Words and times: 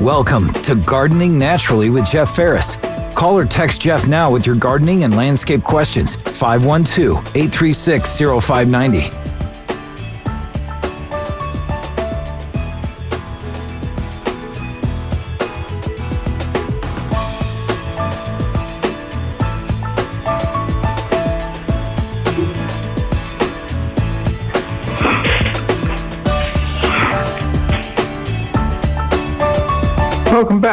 Welcome 0.00 0.52
to 0.64 0.74
Gardening 0.74 1.38
Naturally 1.38 1.88
with 1.88 2.04
Jeff 2.04 2.36
Ferris. 2.36 2.76
Call 3.14 3.38
or 3.38 3.46
text 3.46 3.80
Jeff 3.80 4.06
now 4.06 4.30
with 4.30 4.46
your 4.46 4.54
gardening 4.54 5.04
and 5.04 5.16
landscape 5.16 5.64
questions 5.64 6.16
512 6.16 7.16
836 7.34 8.18
0590. 8.18 9.25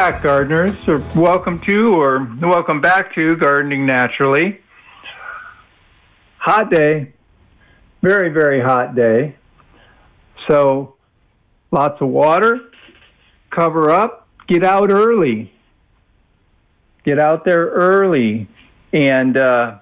Back, 0.03 0.21
gardeners, 0.21 0.75
or 0.85 0.99
welcome 1.15 1.57
to, 1.61 1.93
or 1.93 2.27
welcome 2.41 2.81
back 2.81 3.15
to 3.15 3.37
Gardening 3.37 3.85
Naturally. 3.85 4.59
Hot 6.39 6.69
day, 6.69 7.13
very, 8.01 8.27
very 8.27 8.59
hot 8.59 8.95
day. 8.95 9.37
So, 10.49 10.95
lots 11.71 12.01
of 12.01 12.09
water, 12.09 12.69
cover 13.49 13.91
up, 13.91 14.27
get 14.49 14.65
out 14.65 14.91
early. 14.91 15.53
Get 17.05 17.17
out 17.17 17.45
there 17.45 17.67
early 17.67 18.49
and 18.91 19.37
uh, 19.37 19.79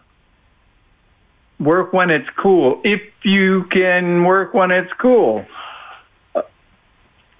work 1.60 1.94
when 1.94 2.12
it's 2.12 2.30
cool. 2.38 2.80
If 2.84 3.02
you 3.24 3.64
can 3.72 4.24
work 4.24 4.54
when 4.54 4.70
it's 4.70 4.94
cool 5.00 5.48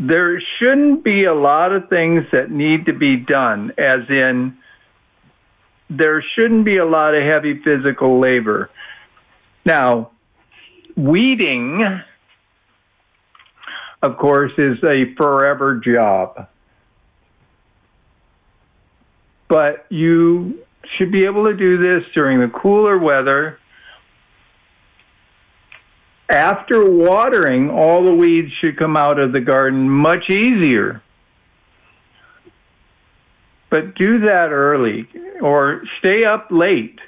there 0.02 0.42
shouldn't 0.58 1.04
be 1.04 1.26
a 1.26 1.34
lot 1.34 1.72
of 1.72 1.88
things 1.88 2.24
that 2.32 2.50
need 2.50 2.88
to 2.88 2.94
be 2.94 3.18
done, 3.18 3.72
as 3.78 4.00
in, 4.10 4.58
there 5.92 6.24
shouldn't 6.36 6.66
be 6.66 6.78
a 6.78 6.86
lot 6.86 7.14
of 7.14 7.24
heavy 7.24 7.62
physical 7.64 8.20
labor. 8.20 8.72
Now, 9.64 10.10
weeding, 10.96 11.86
of 14.02 14.18
course, 14.18 14.54
is 14.58 14.80
a 14.84 15.14
forever 15.16 15.76
job. 15.76 16.48
But 19.48 19.86
you 19.90 20.64
should 20.98 21.12
be 21.12 21.26
able 21.26 21.46
to 21.46 21.54
do 21.54 21.78
this 21.78 22.10
during 22.16 22.40
the 22.40 22.48
cooler 22.48 22.98
weather 22.98 23.60
after 26.32 26.90
watering, 26.90 27.70
all 27.70 28.04
the 28.04 28.14
weeds 28.14 28.52
should 28.60 28.78
come 28.78 28.96
out 28.96 29.20
of 29.20 29.32
the 29.32 29.42
garden 29.42 29.90
much 29.90 30.30
easier. 30.30 31.02
But 33.70 33.96
do 33.96 34.20
that 34.22 34.50
early 34.52 35.08
or 35.42 35.84
stay 36.00 36.26
up 36.26 36.48
late. 36.52 37.00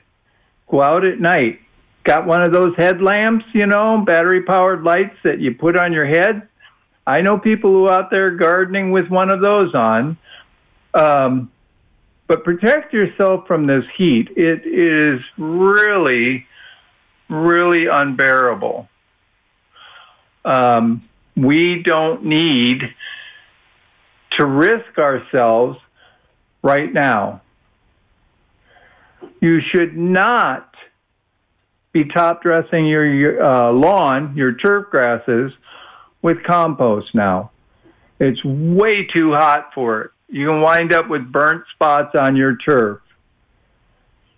Go 0.69 0.81
out 0.81 1.07
at 1.07 1.19
night. 1.19 1.59
Got 2.03 2.25
one 2.25 2.41
of 2.41 2.51
those 2.51 2.73
headlamps, 2.77 3.45
you 3.53 3.65
know, 3.65 4.03
battery 4.05 4.43
powered 4.43 4.83
lights 4.83 5.15
that 5.23 5.39
you 5.39 5.53
put 5.53 5.77
on 5.77 5.93
your 5.93 6.05
head? 6.05 6.47
I 7.05 7.21
know 7.21 7.37
people 7.37 7.71
who 7.71 7.89
out 7.89 8.09
there 8.09 8.31
gardening 8.31 8.91
with 8.91 9.09
one 9.09 9.31
of 9.31 9.41
those 9.41 9.73
on. 9.73 10.17
Um, 10.93 11.51
but 12.27 12.43
protect 12.43 12.93
yourself 12.93 13.45
from 13.47 13.67
this 13.67 13.83
heat. 13.97 14.29
It 14.35 14.65
is 14.65 15.21
really, 15.37 16.45
really 17.29 17.87
unbearable. 17.87 18.87
Um, 20.45 21.07
we 21.35 21.81
don't 21.83 22.25
need 22.25 22.81
to 24.31 24.45
risk 24.45 24.97
ourselves 24.97 25.79
right 26.61 26.91
now. 26.91 27.41
You 29.41 29.59
should 29.61 29.97
not 29.97 30.73
be 31.91 32.05
top 32.05 32.41
dressing 32.41 32.87
your, 32.87 33.05
your 33.05 33.43
uh, 33.43 33.71
lawn, 33.71 34.35
your 34.35 34.55
turf 34.55 34.87
grasses, 34.89 35.51
with 36.21 36.43
compost 36.43 37.13
now. 37.13 37.51
It's 38.19 38.43
way 38.43 39.05
too 39.05 39.33
hot 39.33 39.71
for 39.75 40.01
it. 40.01 40.11
You 40.29 40.47
can 40.47 40.61
wind 40.61 40.93
up 40.93 41.09
with 41.09 41.31
burnt 41.31 41.65
spots 41.75 42.15
on 42.17 42.35
your 42.35 42.57
turf. 42.57 43.01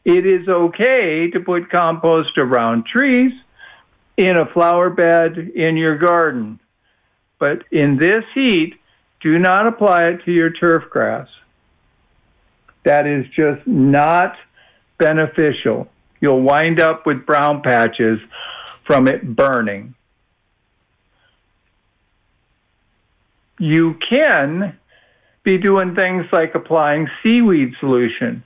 It 0.03 0.25
is 0.25 0.47
okay 0.47 1.29
to 1.31 1.39
put 1.39 1.69
compost 1.69 2.37
around 2.37 2.85
trees 2.85 3.31
in 4.17 4.37
a 4.37 4.45
flower 4.53 4.89
bed 4.89 5.37
in 5.37 5.77
your 5.77 5.97
garden. 5.97 6.59
But 7.39 7.63
in 7.71 7.97
this 7.97 8.23
heat, 8.33 8.75
do 9.21 9.39
not 9.39 9.67
apply 9.67 10.05
it 10.09 10.25
to 10.25 10.31
your 10.31 10.51
turf 10.51 10.83
grass. 10.89 11.27
That 12.83 13.07
is 13.07 13.25
just 13.35 13.65
not 13.67 14.35
beneficial. 14.97 15.87
You'll 16.21 16.41
wind 16.41 16.79
up 16.79 17.05
with 17.05 17.25
brown 17.25 17.61
patches 17.61 18.19
from 18.85 19.07
it 19.07 19.35
burning. 19.35 19.95
You 23.59 23.95
can 24.07 24.77
be 25.43 25.57
doing 25.57 25.95
things 25.95 26.25
like 26.31 26.55
applying 26.55 27.07
seaweed 27.23 27.73
solution. 27.79 28.43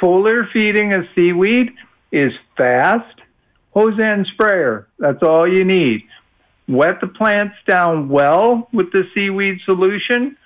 Foliar 0.00 0.50
feeding 0.52 0.92
of 0.92 1.04
seaweed 1.14 1.72
is 2.12 2.32
fast 2.56 3.20
hose 3.78 3.98
end 4.00 4.26
sprayer. 4.32 4.88
That's 4.98 5.22
all 5.22 5.46
you 5.46 5.64
need. 5.64 6.02
Wet 6.66 7.00
the 7.00 7.06
plants 7.06 7.54
down 7.66 8.08
well 8.08 8.68
with 8.72 8.90
the 8.92 9.04
seaweed 9.14 9.60
solution. 9.64 10.36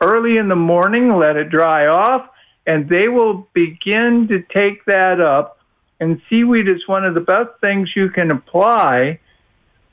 Early 0.00 0.36
in 0.38 0.48
the 0.48 0.56
morning, 0.56 1.16
let 1.16 1.36
it 1.36 1.50
dry 1.50 1.86
off, 1.86 2.28
and 2.66 2.88
they 2.88 3.08
will 3.08 3.48
begin 3.52 4.28
to 4.28 4.42
take 4.54 4.84
that 4.84 5.20
up. 5.20 5.58
And 6.00 6.20
seaweed 6.28 6.68
is 6.70 6.86
one 6.86 7.04
of 7.04 7.14
the 7.14 7.20
best 7.20 7.50
things 7.60 7.90
you 7.96 8.10
can 8.10 8.30
apply 8.30 9.20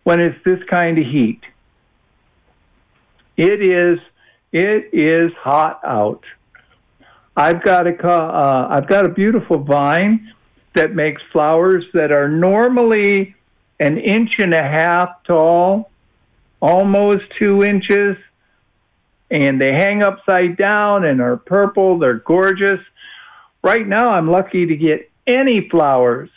when 0.03 0.19
it's 0.19 0.43
this 0.43 0.59
kind 0.69 0.97
of 0.97 1.05
heat. 1.05 1.41
It 3.37 3.61
is 3.61 3.99
it 4.51 4.93
is 4.93 5.31
hot 5.39 5.79
out. 5.85 6.23
I've 7.35 7.63
got 7.63 7.87
a 7.87 8.07
uh, 8.07 8.67
I've 8.69 8.87
got 8.87 9.05
a 9.05 9.09
beautiful 9.09 9.59
vine 9.59 10.33
that 10.73 10.95
makes 10.95 11.21
flowers 11.31 11.85
that 11.93 12.11
are 12.11 12.29
normally 12.29 13.35
an 13.79 13.97
inch 13.97 14.39
and 14.39 14.53
a 14.53 14.61
half 14.61 15.23
tall, 15.25 15.91
almost 16.61 17.23
two 17.39 17.63
inches, 17.63 18.15
and 19.29 19.59
they 19.59 19.73
hang 19.73 20.03
upside 20.03 20.57
down 20.57 21.05
and 21.05 21.21
are 21.21 21.37
purple. 21.37 21.97
They're 21.99 22.15
gorgeous. 22.15 22.79
Right 23.63 23.87
now, 23.87 24.11
I'm 24.11 24.29
lucky 24.29 24.67
to 24.67 24.75
get 24.75 25.09
any 25.25 25.67
flowers. 25.69 26.29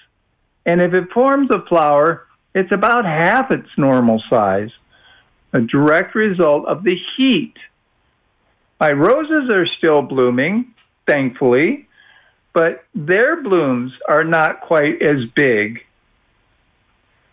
And 0.67 0.81
if 0.81 0.94
it 0.94 1.11
forms 1.12 1.50
a 1.50 1.62
flower, 1.67 2.27
it's 2.55 2.73
about 2.73 3.05
half 3.05 3.50
its 3.50 3.69
normal 3.77 4.23
size, 4.31 4.71
a 5.53 5.61
direct 5.61 6.15
result 6.15 6.67
of 6.67 6.84
the 6.84 6.97
heat. 7.17 7.55
My 8.81 8.93
roses 8.93 9.50
are 9.50 9.67
still 9.67 10.03
blooming, 10.03 10.75
thankfully, 11.06 11.89
but 12.55 12.85
their 12.95 13.43
blooms 13.43 13.93
are 14.09 14.25
not 14.25 14.63
quite 14.63 15.03
as 15.03 15.25
big. 15.35 15.81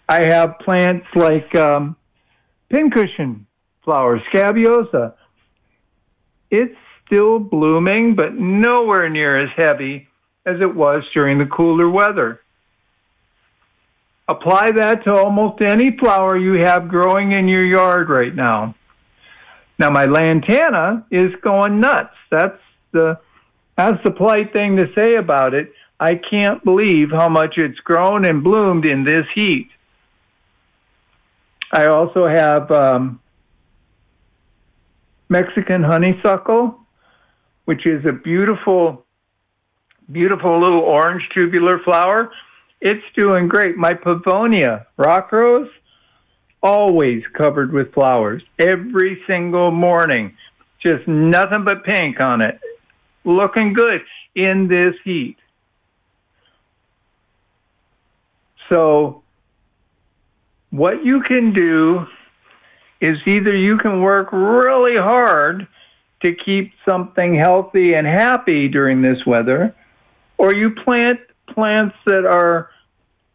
I 0.10 0.26
have 0.26 0.60
plants 0.60 1.06
like 1.16 1.56
um, 1.56 1.96
pincushion 2.70 3.48
flower, 3.86 4.22
scabiosa. 4.30 5.16
It's 6.50 6.76
still 7.06 7.40
blooming, 7.40 8.16
but 8.16 8.34
nowhere 8.34 9.10
near 9.10 9.38
as 9.38 9.50
heavy 9.56 10.08
as 10.46 10.60
it 10.60 10.76
was 10.76 11.04
during 11.14 11.38
the 11.38 11.46
cooler 11.46 11.90
weather. 11.90 12.42
Apply 14.28 14.72
that 14.72 15.04
to 15.04 15.14
almost 15.14 15.62
any 15.62 15.96
flower 15.98 16.38
you 16.38 16.64
have 16.64 16.90
growing 16.90 17.32
in 17.32 17.48
your 17.48 17.66
yard 17.66 18.10
right 18.10 18.34
now. 18.34 18.76
Now, 19.78 19.90
my 19.90 20.06
lantana 20.06 21.06
is 21.12 21.32
going 21.42 21.80
nuts. 21.80 22.16
That's 22.30 22.60
the 22.92 23.20
that's 23.82 24.04
the 24.04 24.12
polite 24.12 24.54
thing 24.54 24.78
to 24.78 24.94
say 24.94 25.16
about 25.16 25.56
it. 25.56 25.74
I 26.00 26.16
can't 26.16 26.64
believe 26.64 27.10
how 27.10 27.30
much 27.30 27.58
it's 27.58 27.80
grown 27.80 28.26
and 28.26 28.44
bloomed 28.44 28.86
in 28.86 29.04
this 29.04 29.26
heat. 29.34 29.70
I 31.72 31.88
also 31.88 32.28
have 32.28 32.70
um, 32.72 33.22
Mexican 35.30 35.84
honeysuckle, 35.84 36.80
which 37.66 37.88
is 37.88 38.06
a 38.06 38.12
beautiful, 38.12 39.04
beautiful 40.12 40.62
little 40.62 40.82
orange 40.82 41.28
tubular 41.34 41.80
flower. 41.80 42.32
It's 42.82 43.04
doing 43.16 43.48
great. 43.48 43.78
My 43.78 43.94
Pavonia 43.94 44.86
rock 44.98 45.32
rose, 45.32 45.70
always 46.62 47.24
covered 47.34 47.72
with 47.72 47.94
flowers 47.94 48.44
every 48.60 49.24
single 49.28 49.72
morning. 49.72 50.36
Just 50.84 51.08
nothing 51.08 51.64
but 51.64 51.84
pink 51.84 52.20
on 52.20 52.42
it 52.42 52.60
looking 53.24 53.74
good 53.74 54.02
in 54.36 54.68
this 54.68 54.96
heat. 55.04 55.38
So, 58.70 59.24
what 60.70 61.04
you 61.04 61.22
can 61.22 61.54
do 61.54 62.06
is 63.02 63.18
either 63.26 63.56
you 63.56 63.78
can 63.78 64.02
work 64.02 64.30
really 64.32 64.96
hard 64.96 65.68
to 66.22 66.34
keep 66.36 66.72
something 66.86 67.36
healthy 67.36 67.94
and 67.94 68.06
happy 68.06 68.68
during 68.68 69.02
this 69.02 69.26
weather, 69.26 69.76
or 70.38 70.54
you 70.56 70.72
plant 70.72 71.20
plants 71.48 71.96
that 72.06 72.26
are 72.26 72.70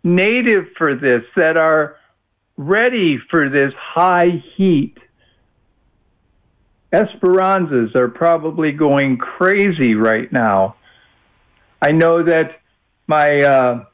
native 0.02 0.68
for 0.78 0.94
this, 0.94 1.22
that 1.34 1.56
are 1.56 1.96
ready 2.56 3.18
for 3.30 3.48
this 3.48 3.72
high 3.76 4.42
heat. 4.56 4.96
Esperanzas 6.92 7.94
are 7.94 8.08
probably 8.08 8.72
going 8.72 9.18
crazy 9.18 9.94
right 9.94 10.30
now. 10.32 10.76
I 11.82 11.92
know 11.92 12.22
that 12.22 12.60
my 13.06 13.36
uh, 13.38 13.84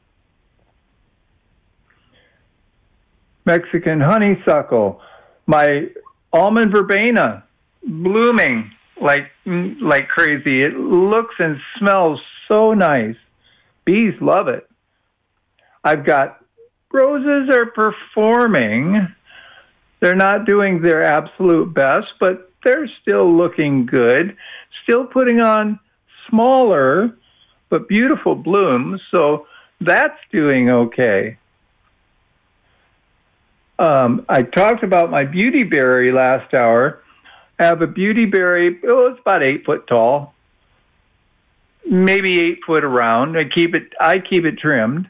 Mexican 3.45 3.99
honeysuckle, 3.99 5.01
my 5.47 5.87
almond 6.31 6.71
verbena 6.71 7.43
blooming 7.85 8.71
like 9.01 9.31
like 9.45 10.07
crazy. 10.07 10.61
It 10.61 10.75
looks 10.75 11.35
and 11.39 11.57
smells 11.77 12.21
so 12.47 12.73
nice. 12.73 13.15
Bees 13.85 14.13
love 14.21 14.47
it. 14.47 14.67
I've 15.83 16.05
got 16.05 16.43
roses 16.91 17.53
are 17.53 17.65
performing. 17.65 19.07
They're 19.99 20.15
not 20.15 20.45
doing 20.45 20.81
their 20.81 21.03
absolute 21.03 21.73
best, 21.73 22.07
but 22.19 22.52
they're 22.63 22.89
still 23.01 23.35
looking 23.35 23.85
good. 23.85 24.35
Still 24.83 25.05
putting 25.05 25.41
on 25.41 25.79
smaller 26.29 27.17
but 27.69 27.87
beautiful 27.87 28.35
blooms, 28.35 29.01
so 29.09 29.47
that's 29.81 30.19
doing 30.31 30.69
okay. 30.69 31.37
Um, 33.79 34.25
I 34.29 34.43
talked 34.43 34.83
about 34.83 35.09
my 35.09 35.25
beautyberry 35.25 36.13
last 36.13 36.53
hour. 36.53 37.01
I 37.59 37.65
have 37.65 37.81
a 37.81 37.87
beautyberry. 37.87 38.79
Oh, 38.85 39.07
it's 39.09 39.19
about 39.19 39.41
eight 39.41 39.65
foot 39.65 39.87
tall, 39.87 40.35
maybe 41.89 42.39
eight 42.39 42.59
foot 42.65 42.83
around. 42.83 43.37
I 43.37 43.45
keep 43.45 43.73
it. 43.73 43.91
I 43.99 44.19
keep 44.19 44.45
it 44.45 44.59
trimmed, 44.59 45.07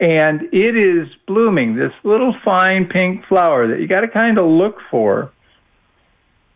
and 0.00 0.48
it 0.52 0.76
is 0.76 1.06
blooming. 1.28 1.76
This 1.76 1.92
little 2.02 2.34
fine 2.44 2.86
pink 2.86 3.26
flower 3.26 3.68
that 3.68 3.80
you 3.80 3.86
got 3.86 4.00
to 4.00 4.08
kind 4.08 4.38
of 4.38 4.46
look 4.46 4.78
for, 4.90 5.32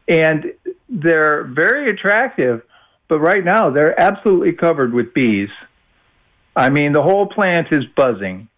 and 0.09 0.53
they're 0.89 1.45
very 1.45 1.91
attractive. 1.91 2.63
But 3.09 3.21
right 3.21 3.45
now, 3.45 3.71
they're 3.71 3.99
absolutely 3.99 4.53
covered 4.53 4.93
with 4.93 5.15
bees. 5.15 5.49
I 6.55 6.71
mean, 6.71 6.93
the 6.93 7.03
whole 7.03 7.27
plant 7.27 7.69
is 7.71 7.85
buzzing. 7.97 8.49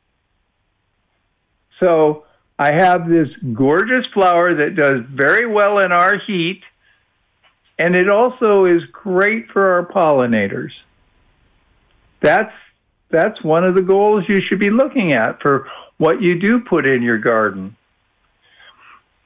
So 1.79 2.25
I 2.59 2.73
have 2.73 3.09
this 3.09 3.29
gorgeous 3.55 4.07
flower 4.13 4.55
that 4.57 4.77
does 4.77 5.01
very 5.11 5.47
well 5.47 5.79
in 5.79 5.93
our 5.93 6.19
heat, 6.27 6.63
and 7.79 7.95
it 7.95 8.11
also 8.11 8.67
is 8.67 8.83
great 8.93 9.51
for 9.51 9.75
our 9.75 9.87
pollinators. 9.87 10.73
That's 12.21 12.53
that's 13.11 13.43
one 13.43 13.65
of 13.65 13.75
the 13.75 13.83
goals 13.83 14.25
you 14.29 14.41
should 14.47 14.61
be 14.61 14.71
looking 14.71 15.13
at 15.13 15.41
for 15.43 15.69
what 15.99 16.23
you 16.23 16.39
do 16.39 16.61
put 16.61 16.87
in 16.87 17.03
your 17.03 17.19
garden. 17.19 17.77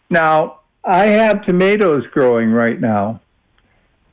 Now, 0.09 0.61
I 0.85 1.07
have 1.07 1.47
tomatoes 1.47 2.05
growing 2.13 2.51
right 2.51 2.79
now. 2.79 3.21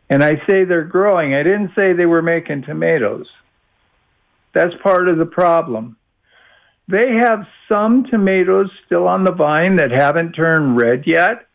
And 0.10 0.24
I 0.24 0.32
say 0.48 0.66
they're 0.66 0.84
growing. 0.84 1.34
I 1.34 1.44
didn't 1.44 1.72
say 1.76 1.94
they 1.94 2.06
were 2.06 2.22
making 2.22 2.64
tomatoes. 2.64 3.28
That's 4.54 4.74
part 4.84 5.08
of 5.08 5.18
the 5.18 5.26
problem. 5.26 5.98
They 6.88 7.14
have 7.26 7.48
some 7.70 8.06
tomatoes 8.10 8.70
still 8.86 9.08
on 9.08 9.24
the 9.24 9.32
vine 9.32 9.78
that 9.78 9.92
haven't 9.92 10.34
turned 10.34 10.82
red 10.82 11.04
yet. 11.06 11.48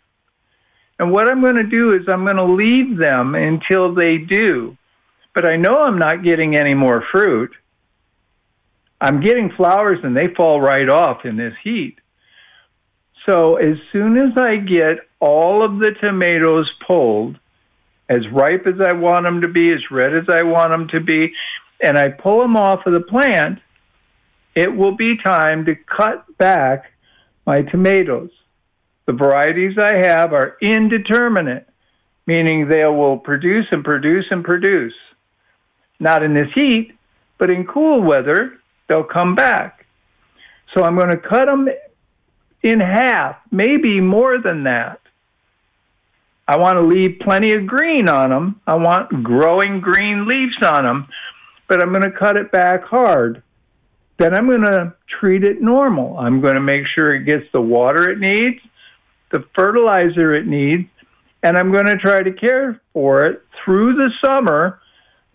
And 0.99 1.13
what 1.13 1.31
I'm 1.31 1.43
going 1.43 1.57
to 1.57 1.65
do 1.65 1.91
is 1.91 2.09
I'm 2.09 2.25
going 2.25 2.37
to 2.37 2.45
leave 2.45 2.97
them 2.97 3.35
until 3.35 3.95
they 3.95 4.17
do. 4.17 4.77
But 5.35 5.45
I 5.45 5.57
know 5.57 5.83
I'm 5.83 5.99
not 5.99 6.25
getting 6.25 6.57
any 6.57 6.73
more 6.73 7.05
fruit. 7.13 7.55
I'm 8.99 9.21
getting 9.21 9.51
flowers 9.55 9.99
and 10.03 10.17
they 10.17 10.33
fall 10.35 10.61
right 10.61 10.89
off 10.89 11.27
in 11.27 11.37
this 11.37 11.53
heat. 11.63 11.99
So 13.29 13.57
as 13.57 13.77
soon 13.93 14.17
as 14.17 14.39
I 14.39 14.57
get 14.57 15.06
all 15.21 15.65
of 15.65 15.79
the 15.79 15.93
tomatoes 16.01 16.71
pulled, 16.87 17.39
as 18.09 18.21
ripe 18.33 18.67
as 18.67 18.81
I 18.81 18.93
want 18.93 19.25
them 19.25 19.41
to 19.41 19.49
be, 19.49 19.73
as 19.73 19.91
red 19.91 20.15
as 20.15 20.29
I 20.29 20.43
want 20.43 20.71
them 20.71 20.89
to 20.89 21.01
be, 21.01 21.33
and 21.83 21.99
I 21.99 22.09
pull 22.09 22.41
them 22.41 22.57
off 22.57 22.87
of 22.87 22.93
the 22.93 23.01
plant, 23.01 23.59
it 24.55 24.75
will 24.75 24.95
be 24.95 25.17
time 25.19 25.65
to 25.67 25.75
cut 25.75 26.25
back 26.39 26.93
my 27.47 27.63
tomatoes. 27.63 28.31
The 29.07 29.13
varieties 29.13 29.77
I 29.79 29.97
have 29.97 30.33
are 30.33 30.57
indeterminate, 30.61 31.69
meaning 32.27 32.69
they 32.69 32.85
will 32.85 33.19
produce 33.19 33.67
and 33.71 33.85
produce 33.85 34.27
and 34.31 34.45
produce. 34.45 34.95
Not 36.01 36.23
in 36.23 36.35
this 36.35 36.49
heat, 36.55 36.93
but 37.39 37.51
in 37.51 37.67
cool 37.67 38.03
weather, 38.03 38.59
they'll 38.89 39.05
come 39.05 39.35
back. 39.35 39.87
So 40.75 40.85
I'm 40.85 40.97
going 40.97 41.11
to 41.11 41.19
cut 41.19 41.47
them 41.47 41.69
in 42.63 42.81
half, 42.81 43.37
maybe 43.51 44.01
more 44.01 44.41
than 44.41 44.65
that. 44.65 45.01
I 46.49 46.57
want 46.57 46.77
to 46.77 46.83
leave 46.83 47.19
plenty 47.21 47.53
of 47.53 47.67
green 47.67 48.09
on 48.09 48.31
them. 48.31 48.61
I 48.67 48.77
want 48.77 49.23
growing 49.23 49.81
green 49.81 50.27
leaves 50.27 50.57
on 50.65 50.85
them, 50.85 51.09
but 51.69 51.83
I'm 51.83 51.91
going 51.91 52.03
to 52.03 52.11
cut 52.11 52.37
it 52.37 52.53
back 52.53 52.85
hard 52.85 53.43
then 54.19 54.35
I'm 54.35 54.47
going 54.49 54.63
to 54.63 54.95
treat 55.21 55.45
it 55.45 55.61
normal. 55.61 56.19
I'm 56.19 56.41
going 56.41 56.55
to 56.55 56.61
make 56.61 56.87
sure 56.95 57.15
it 57.15 57.25
gets 57.25 57.45
the 57.53 57.61
water 57.61 58.11
it 58.11 58.19
needs, 58.19 58.61
the 59.31 59.45
fertilizer 59.55 60.35
it 60.35 60.47
needs, 60.47 60.89
and 61.43 61.57
I'm 61.57 61.71
going 61.71 61.87
to 61.87 61.97
try 61.97 62.23
to 62.23 62.33
care 62.33 62.81
for 62.93 63.27
it 63.27 63.43
through 63.65 63.95
the 63.95 64.11
summer 64.25 64.81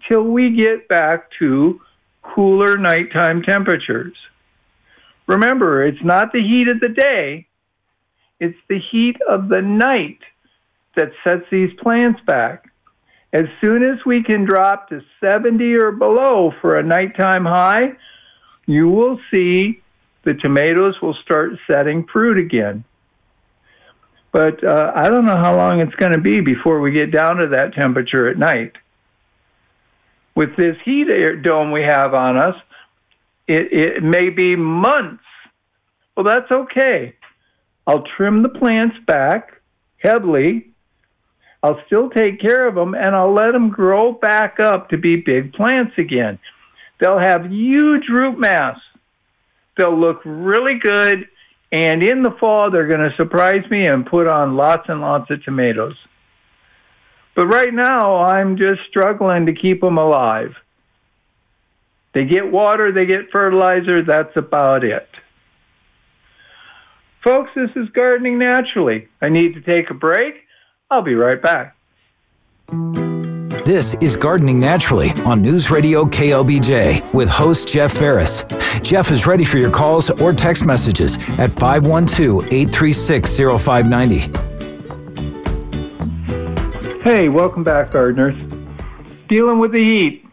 till 0.07 0.23
we 0.23 0.55
get 0.55 0.87
back 0.87 1.29
to 1.39 1.79
cooler 2.23 2.77
nighttime 2.77 3.43
temperatures. 3.43 4.15
Remember, 5.27 5.85
it's 5.85 6.03
not 6.03 6.33
the 6.33 6.41
heat 6.41 6.67
of 6.67 6.79
the 6.79 6.89
day, 6.89 7.47
it's 8.39 8.57
the 8.67 8.79
heat 8.91 9.17
of 9.29 9.47
the 9.49 9.61
night 9.61 10.19
that 10.95 11.11
sets 11.23 11.45
these 11.51 11.71
plants 11.81 12.19
back. 12.25 12.71
As 13.33 13.45
soon 13.61 13.83
as 13.83 14.05
we 14.05 14.23
can 14.23 14.45
drop 14.45 14.89
to 14.89 15.01
70 15.21 15.75
or 15.75 15.91
below 15.91 16.51
for 16.61 16.77
a 16.77 16.83
nighttime 16.83 17.45
high, 17.45 17.93
you 18.65 18.89
will 18.89 19.19
see 19.33 19.81
the 20.23 20.33
tomatoes 20.33 20.95
will 21.01 21.15
start 21.23 21.51
setting 21.65 22.05
fruit 22.11 22.37
again. 22.37 22.83
But 24.31 24.63
uh, 24.63 24.91
I 24.95 25.09
don't 25.09 25.25
know 25.25 25.37
how 25.37 25.55
long 25.55 25.81
it's 25.81 25.95
going 25.95 26.13
to 26.13 26.21
be 26.21 26.39
before 26.39 26.79
we 26.79 26.91
get 26.91 27.11
down 27.11 27.37
to 27.37 27.47
that 27.49 27.73
temperature 27.73 28.29
at 28.29 28.37
night. 28.37 28.73
With 30.35 30.55
this 30.55 30.77
heat 30.85 31.07
dome 31.43 31.71
we 31.71 31.81
have 31.81 32.13
on 32.13 32.37
us, 32.37 32.55
it, 33.47 33.73
it 33.73 34.03
may 34.03 34.29
be 34.29 34.55
months. 34.55 35.23
Well, 36.15 36.25
that's 36.25 36.51
okay. 36.51 37.15
I'll 37.85 38.03
trim 38.15 38.43
the 38.43 38.49
plants 38.49 38.95
back 39.05 39.61
heavily. 39.97 40.70
I'll 41.63 41.81
still 41.85 42.09
take 42.09 42.41
care 42.41 42.67
of 42.67 42.75
them 42.75 42.95
and 42.95 43.15
I'll 43.15 43.33
let 43.33 43.51
them 43.51 43.69
grow 43.69 44.13
back 44.13 44.59
up 44.59 44.89
to 44.89 44.97
be 44.97 45.17
big 45.17 45.53
plants 45.53 45.93
again. 45.97 46.39
They'll 46.99 47.19
have 47.19 47.51
huge 47.51 48.09
root 48.09 48.39
mass. 48.39 48.79
They'll 49.77 49.99
look 49.99 50.21
really 50.25 50.79
good. 50.79 51.27
And 51.71 52.03
in 52.03 52.23
the 52.23 52.35
fall, 52.39 52.69
they're 52.69 52.87
going 52.87 53.09
to 53.09 53.15
surprise 53.15 53.63
me 53.69 53.87
and 53.87 54.05
put 54.05 54.27
on 54.27 54.55
lots 54.55 54.89
and 54.89 55.01
lots 55.01 55.29
of 55.31 55.43
tomatoes. 55.43 55.95
But 57.35 57.47
right 57.47 57.73
now, 57.73 58.17
I'm 58.17 58.57
just 58.57 58.81
struggling 58.89 59.45
to 59.45 59.53
keep 59.53 59.81
them 59.81 59.97
alive. 59.97 60.53
They 62.13 62.25
get 62.25 62.51
water, 62.51 62.91
they 62.91 63.05
get 63.05 63.31
fertilizer, 63.31 64.03
that's 64.03 64.35
about 64.35 64.83
it. 64.83 65.07
Folks, 67.23 67.51
this 67.55 67.69
is 67.75 67.87
Gardening 67.93 68.37
Naturally. 68.37 69.07
I 69.21 69.29
need 69.29 69.53
to 69.53 69.61
take 69.61 69.89
a 69.89 69.93
break. 69.93 70.40
I'll 70.91 71.01
be 71.01 71.15
right 71.15 71.41
back. 71.41 71.77
This 73.65 73.93
is 74.01 74.17
Gardening 74.17 74.59
Naturally 74.59 75.11
on 75.23 75.41
News 75.41 75.71
Radio 75.71 76.03
KLBJ 76.03 77.13
with 77.13 77.29
host 77.29 77.69
Jeff 77.69 77.93
Ferris. 77.93 78.43
Jeff 78.81 79.09
is 79.09 79.25
ready 79.25 79.45
for 79.45 79.57
your 79.57 79.71
calls 79.71 80.09
or 80.09 80.33
text 80.33 80.65
messages 80.65 81.15
at 81.37 81.49
512 81.49 82.51
836 82.51 83.37
0590. 83.63 84.19
Hey, 87.03 87.29
welcome 87.29 87.63
back, 87.63 87.91
gardeners. 87.91 88.35
Dealing 89.29 89.59
with 89.59 89.71
the 89.71 89.81
heat. 89.81 90.25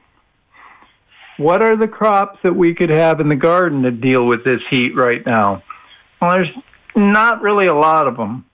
What 1.36 1.62
are 1.62 1.76
the 1.76 1.86
crops 1.86 2.40
that 2.42 2.56
we 2.56 2.74
could 2.74 2.90
have 2.90 3.20
in 3.20 3.28
the 3.28 3.36
garden 3.36 3.82
to 3.82 3.92
deal 3.92 4.26
with 4.26 4.44
this 4.44 4.60
heat 4.70 4.96
right 4.96 5.24
now? 5.24 5.62
Well, 6.20 6.32
there's 6.32 6.50
not 6.96 7.42
really 7.42 7.68
a 7.68 7.74
lot 7.74 8.08
of 8.08 8.16
them. 8.16 8.44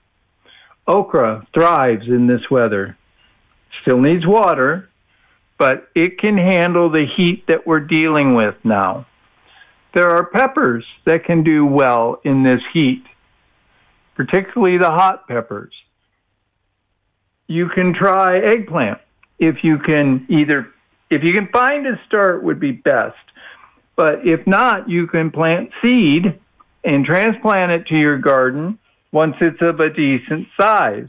Okra 0.87 1.47
thrives 1.53 2.07
in 2.07 2.27
this 2.27 2.49
weather 2.51 2.97
still 3.81 3.99
needs 3.99 4.25
water, 4.25 4.89
but 5.57 5.89
it 5.95 6.19
can 6.19 6.37
handle 6.37 6.89
the 6.89 7.05
heat 7.17 7.45
that 7.47 7.65
we're 7.65 7.79
dealing 7.79 8.35
with 8.35 8.55
now. 8.63 9.05
There 9.93 10.09
are 10.09 10.25
peppers 10.25 10.85
that 11.05 11.23
can 11.23 11.43
do 11.43 11.65
well 11.65 12.19
in 12.23 12.43
this 12.43 12.61
heat, 12.73 13.03
particularly 14.15 14.77
the 14.77 14.91
hot 14.91 15.27
peppers. 15.27 15.73
you 17.47 17.69
can 17.69 17.93
try 17.93 18.39
eggplant. 18.39 18.99
If 19.37 19.63
you 19.63 19.77
can 19.79 20.25
either, 20.29 20.67
if 21.09 21.23
you 21.23 21.33
can 21.33 21.47
find 21.49 21.85
a 21.85 21.99
start, 22.07 22.43
would 22.43 22.59
be 22.59 22.71
best. 22.71 23.15
But 23.95 24.25
if 24.25 24.45
not, 24.47 24.89
you 24.89 25.07
can 25.07 25.31
plant 25.31 25.71
seed 25.81 26.39
and 26.83 27.05
transplant 27.05 27.71
it 27.71 27.87
to 27.87 27.97
your 27.97 28.17
garden 28.17 28.79
once 29.11 29.35
it's 29.41 29.61
of 29.61 29.79
a 29.79 29.89
decent 29.89 30.47
size, 30.59 31.07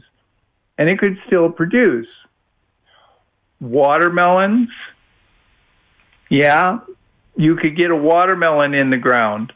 and 0.77 0.89
it 0.89 0.99
could 0.99 1.17
still 1.27 1.49
produce. 1.49 2.07
Watermelons, 3.59 4.69
yeah, 6.29 6.79
you 7.35 7.55
could 7.55 7.75
get 7.75 7.91
a 7.91 7.95
watermelon 7.95 8.73
in 8.73 8.89
the 8.89 8.97
ground. 8.97 9.53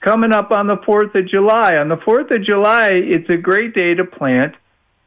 Coming 0.00 0.32
up 0.32 0.52
on 0.52 0.66
the 0.66 0.76
4th 0.76 1.14
of 1.14 1.28
July. 1.28 1.76
On 1.76 1.88
the 1.88 1.96
4th 1.96 2.34
of 2.34 2.44
July, 2.44 2.90
it's 2.92 3.28
a 3.28 3.36
great 3.36 3.74
day 3.74 3.94
to 3.94 4.04
plant 4.04 4.54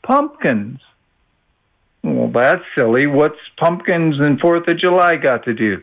pumpkins. 0.04 0.80
Well, 2.04 2.32
that's 2.34 2.64
silly. 2.76 3.08
What's 3.08 3.38
pumpkins 3.58 4.20
and 4.20 4.40
4th 4.42 4.68
of 4.68 4.78
July 4.78 5.16
got 5.16 5.46
to 5.46 5.54
do? 5.54 5.82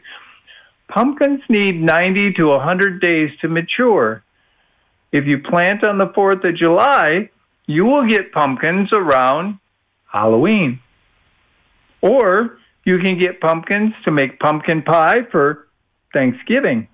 Pumpkins 0.89 1.41
need 1.49 1.81
90 1.81 2.33
to 2.35 2.49
100 2.49 3.01
days 3.01 3.31
to 3.41 3.49
mature. 3.49 4.23
If 5.13 5.27
you 5.27 5.39
plant 5.39 5.87
on 5.87 5.99
the 5.99 6.09
4th 6.09 6.49
of 6.49 6.57
July, 6.57 7.31
you 7.67 7.85
will 7.85 8.07
get 8.07 8.33
pumpkins 8.33 8.91
around 8.93 9.59
Halloween. 10.11 10.81
Or 12.01 12.59
you 12.85 12.99
can 12.99 13.19
get 13.19 13.41
pumpkins 13.41 13.93
to 14.05 14.11
make 14.11 14.39
pumpkin 14.39 14.83
pie 14.83 15.23
for 15.31 15.69
Thanksgiving. 16.13 16.89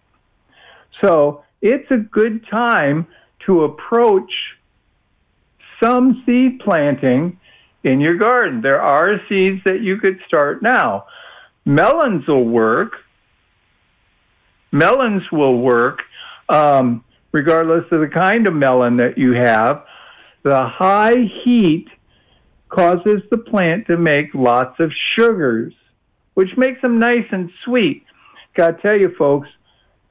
So 1.02 1.44
it's 1.60 1.90
a 1.90 1.96
good 1.96 2.46
time 2.50 3.06
to 3.46 3.64
approach 3.64 4.32
some 5.82 6.22
seed 6.24 6.60
planting 6.60 7.38
in 7.82 8.00
your 8.00 8.16
garden. 8.16 8.62
There 8.62 8.80
are 8.80 9.10
seeds 9.28 9.62
that 9.66 9.80
you 9.82 9.98
could 9.98 10.18
start 10.26 10.62
now. 10.62 11.06
Melons 11.64 12.26
will 12.26 12.44
work. 12.44 12.94
Melons 14.72 15.22
will 15.30 15.58
work 15.58 16.02
um, 16.48 17.03
regardless 17.34 17.84
of 17.90 18.00
the 18.00 18.06
kind 18.06 18.46
of 18.46 18.54
melon 18.54 18.96
that 18.96 19.18
you 19.18 19.32
have. 19.32 19.84
The 20.44 20.64
high 20.64 21.16
heat 21.42 21.88
causes 22.68 23.22
the 23.28 23.38
plant 23.38 23.88
to 23.88 23.96
make 23.96 24.32
lots 24.34 24.78
of 24.78 24.92
sugars, 25.16 25.74
which 26.34 26.56
makes 26.56 26.80
them 26.80 27.00
nice 27.00 27.26
and 27.32 27.50
sweet. 27.64 28.04
Gotta 28.54 28.80
tell 28.80 28.96
you, 28.96 29.12
folks, 29.18 29.48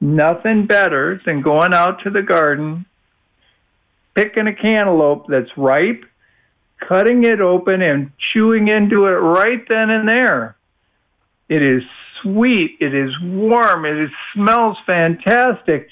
nothing 0.02 0.66
better 0.66 1.18
than 1.24 1.40
going 1.40 1.72
out 1.72 2.02
to 2.04 2.10
the 2.10 2.20
garden, 2.20 2.84
picking 4.14 4.46
a 4.46 4.54
cantaloupe 4.54 5.26
that's 5.26 5.56
ripe, 5.56 6.04
cutting 6.86 7.24
it 7.24 7.40
open, 7.40 7.80
and 7.80 8.12
chewing 8.18 8.68
into 8.68 9.06
it 9.06 9.16
right 9.16 9.66
then 9.70 9.88
and 9.88 10.06
there. 10.06 10.56
It 11.48 11.66
is 11.66 11.82
sweet, 12.20 12.76
it 12.80 12.94
is 12.94 13.12
warm, 13.22 13.86
it 13.86 13.96
is, 13.96 14.10
smells 14.34 14.76
fantastic. 14.84 15.88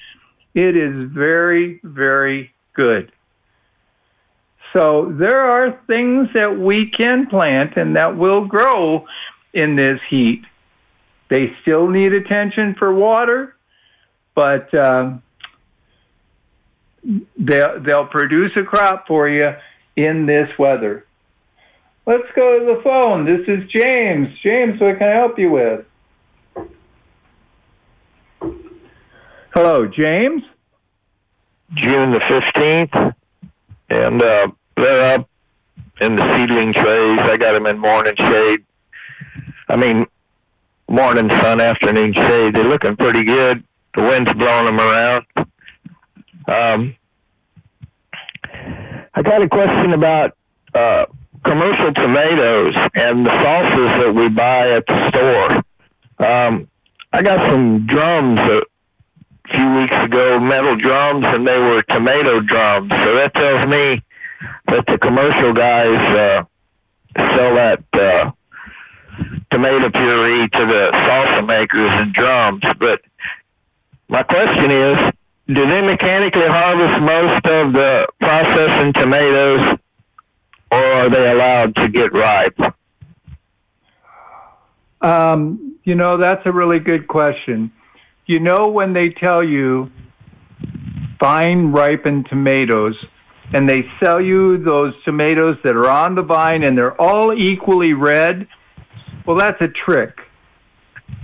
It 0.54 0.76
is 0.76 1.10
very, 1.10 1.80
very 1.82 2.52
good. 2.74 3.12
So 4.72 5.14
there 5.18 5.40
are 5.40 5.80
things 5.86 6.28
that 6.34 6.58
we 6.58 6.90
can 6.90 7.26
plant 7.26 7.76
and 7.76 7.96
that 7.96 8.16
will 8.16 8.46
grow 8.46 9.06
in 9.52 9.76
this 9.76 10.00
heat. 10.08 10.42
They 11.28 11.54
still 11.62 11.88
need 11.88 12.12
attention 12.12 12.74
for 12.78 12.92
water, 12.92 13.54
but 14.34 14.72
um, 14.74 15.22
they'll, 17.38 17.80
they'll 17.82 18.06
produce 18.06 18.52
a 18.56 18.62
crop 18.62 19.06
for 19.06 19.28
you 19.28 19.54
in 19.96 20.26
this 20.26 20.48
weather. 20.58 21.06
Let's 22.06 22.28
go 22.34 22.58
to 22.58 22.64
the 22.64 22.82
phone. 22.82 23.24
This 23.24 23.46
is 23.46 23.70
James. 23.70 24.28
James, 24.42 24.80
what 24.80 24.98
can 24.98 25.08
I 25.08 25.14
help 25.14 25.38
you 25.38 25.50
with? 25.50 25.84
Hello, 29.54 29.86
James? 29.86 30.42
June 31.74 32.12
the 32.12 32.20
15th, 32.20 33.14
and 33.90 34.22
uh, 34.22 34.46
they're 34.78 35.14
up 35.14 35.28
in 36.00 36.16
the 36.16 36.34
seedling 36.34 36.72
trays. 36.72 37.18
I 37.20 37.36
got 37.36 37.52
them 37.52 37.66
in 37.66 37.78
morning 37.78 38.14
shade. 38.18 38.64
I 39.68 39.76
mean, 39.76 40.06
morning 40.88 41.28
sun, 41.28 41.60
afternoon 41.60 42.14
shade. 42.14 42.56
They're 42.56 42.64
looking 42.64 42.96
pretty 42.96 43.24
good. 43.24 43.62
The 43.94 44.02
wind's 44.02 44.32
blowing 44.32 44.64
them 44.64 44.80
around. 44.80 45.26
Um, 46.48 46.96
I 49.12 49.20
got 49.20 49.42
a 49.42 49.48
question 49.50 49.92
about 49.92 50.34
uh, 50.74 51.04
commercial 51.44 51.92
tomatoes 51.92 52.74
and 52.94 53.26
the 53.26 53.42
sauces 53.42 54.00
that 54.00 54.14
we 54.14 54.30
buy 54.30 54.70
at 54.70 54.86
the 54.86 55.08
store. 55.10 56.26
Um, 56.26 56.68
I 57.12 57.20
got 57.20 57.50
some 57.50 57.86
drums 57.86 58.40
a 58.40 58.62
few 59.54 59.74
weeks 59.74 59.96
ago, 60.04 60.40
metal 60.40 60.76
drums, 60.76 61.26
and 61.28 61.46
they 61.46 61.58
were 61.58 61.82
tomato 61.82 62.40
drums. 62.40 62.90
So 63.04 63.14
that 63.16 63.32
tells 63.34 63.66
me 63.66 64.02
that 64.66 64.84
the 64.86 64.98
commercial 64.98 65.52
guys 65.52 66.00
uh, 66.14 66.44
sell 67.16 67.54
that 67.54 67.84
uh, 67.92 68.30
tomato 69.50 69.90
puree 69.90 70.48
to 70.48 70.66
the 70.66 70.90
salsa 70.92 71.46
makers 71.46 72.00
in 72.00 72.12
drums. 72.12 72.62
But 72.78 73.00
my 74.08 74.22
question 74.22 74.70
is, 74.70 74.96
do 75.48 75.66
they 75.66 75.82
mechanically 75.82 76.46
harvest 76.46 77.00
most 77.00 77.46
of 77.46 77.72
the 77.72 78.06
processing 78.20 78.92
tomatoes, 78.92 79.78
or 80.70 80.92
are 80.92 81.10
they 81.10 81.30
allowed 81.30 81.76
to 81.76 81.88
get 81.88 82.12
ripe? 82.12 82.58
Um, 85.00 85.76
you 85.84 85.96
know, 85.96 86.16
that's 86.16 86.42
a 86.46 86.52
really 86.52 86.78
good 86.78 87.08
question. 87.08 87.72
You 88.32 88.40
know, 88.40 88.68
when 88.68 88.94
they 88.94 89.10
tell 89.10 89.44
you 89.44 89.90
fine 91.20 91.70
ripened 91.70 92.28
tomatoes, 92.30 92.94
and 93.52 93.68
they 93.68 93.82
sell 94.02 94.22
you 94.22 94.56
those 94.56 94.94
tomatoes 95.04 95.56
that 95.64 95.76
are 95.76 95.90
on 95.90 96.14
the 96.14 96.22
vine 96.22 96.64
and 96.64 96.74
they're 96.74 96.98
all 96.98 97.34
equally 97.34 97.92
red, 97.92 98.48
well, 99.26 99.36
that's 99.38 99.60
a 99.60 99.68
trick. 99.84 100.16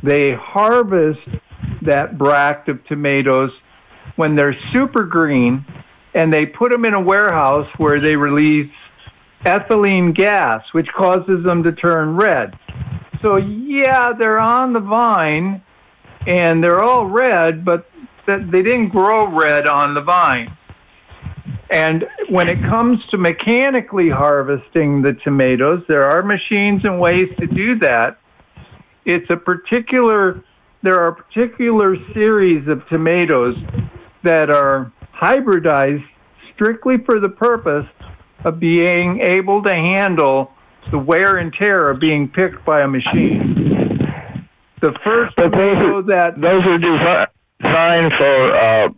They 0.05 0.35
harvest 0.39 1.27
that 1.87 2.19
bract 2.19 2.69
of 2.69 2.85
tomatoes 2.85 3.53
when 4.17 4.37
they're 4.37 4.57
super 4.75 5.05
green 5.05 5.65
and 6.13 6.31
they 6.31 6.45
put 6.45 6.73
them 6.73 6.85
in 6.85 6.93
a 6.93 7.01
warehouse 7.01 7.69
where 7.79 8.03
they 8.03 8.17
release 8.17 8.71
ethylene 9.47 10.15
gas, 10.15 10.61
which 10.73 10.89
causes 10.95 11.43
them 11.43 11.63
to 11.63 11.73
turn 11.73 12.19
red. 12.19 12.53
So, 13.23 13.37
yeah, 13.37 14.13
they're 14.13 14.39
on 14.39 14.75
the 14.75 14.81
vine 14.81 15.63
and 16.27 16.63
they're 16.63 16.83
all 16.83 17.07
red, 17.07 17.65
but 17.65 17.89
they 18.27 18.63
didn't 18.63 18.91
grow 18.91 19.27
red 19.27 19.67
on 19.67 19.95
the 19.95 20.03
vine. 20.03 20.57
And 21.71 22.05
when 22.31 22.49
it 22.49 22.61
comes 22.63 22.99
to 23.11 23.19
mechanically 23.19 24.09
harvesting 24.09 25.03
the 25.03 25.13
tomatoes, 25.25 25.83
there 25.89 26.05
are 26.05 26.23
machines 26.23 26.83
and 26.85 26.99
ways 26.99 27.29
to 27.39 27.47
do 27.47 27.79
that. 27.81 28.19
It's 29.05 29.29
a 29.31 29.37
particular, 29.37 30.45
there 30.83 30.99
are 31.01 31.13
particular 31.13 31.97
series 32.15 32.67
of 32.69 32.87
tomatoes 32.89 33.57
that 34.25 34.51
are 34.51 34.93
hybridized 35.15 36.05
strictly 36.55 36.97
for 37.05 37.21
the 37.21 37.29
purpose 37.29 37.87
of 38.45 38.61
being 38.61 39.21
able 39.21 39.63
to 39.63 39.73
handle 39.73 40.51
the 40.91 40.99
wear 40.99 41.37
and 41.37 41.53
tear 41.53 41.91
of 41.91 42.01
being 42.01 42.29
picked 42.29 42.65
by 42.65 42.81
a 42.83 42.89
machine. 42.89 43.48
The 44.81 44.95
first 45.05 45.35
but 45.37 45.51
tomato 45.51 46.03
that 46.03 46.41
those 46.41 46.65
are 46.67 46.79
designed 46.79 48.13
for 48.15 48.55
uh, 48.55 48.89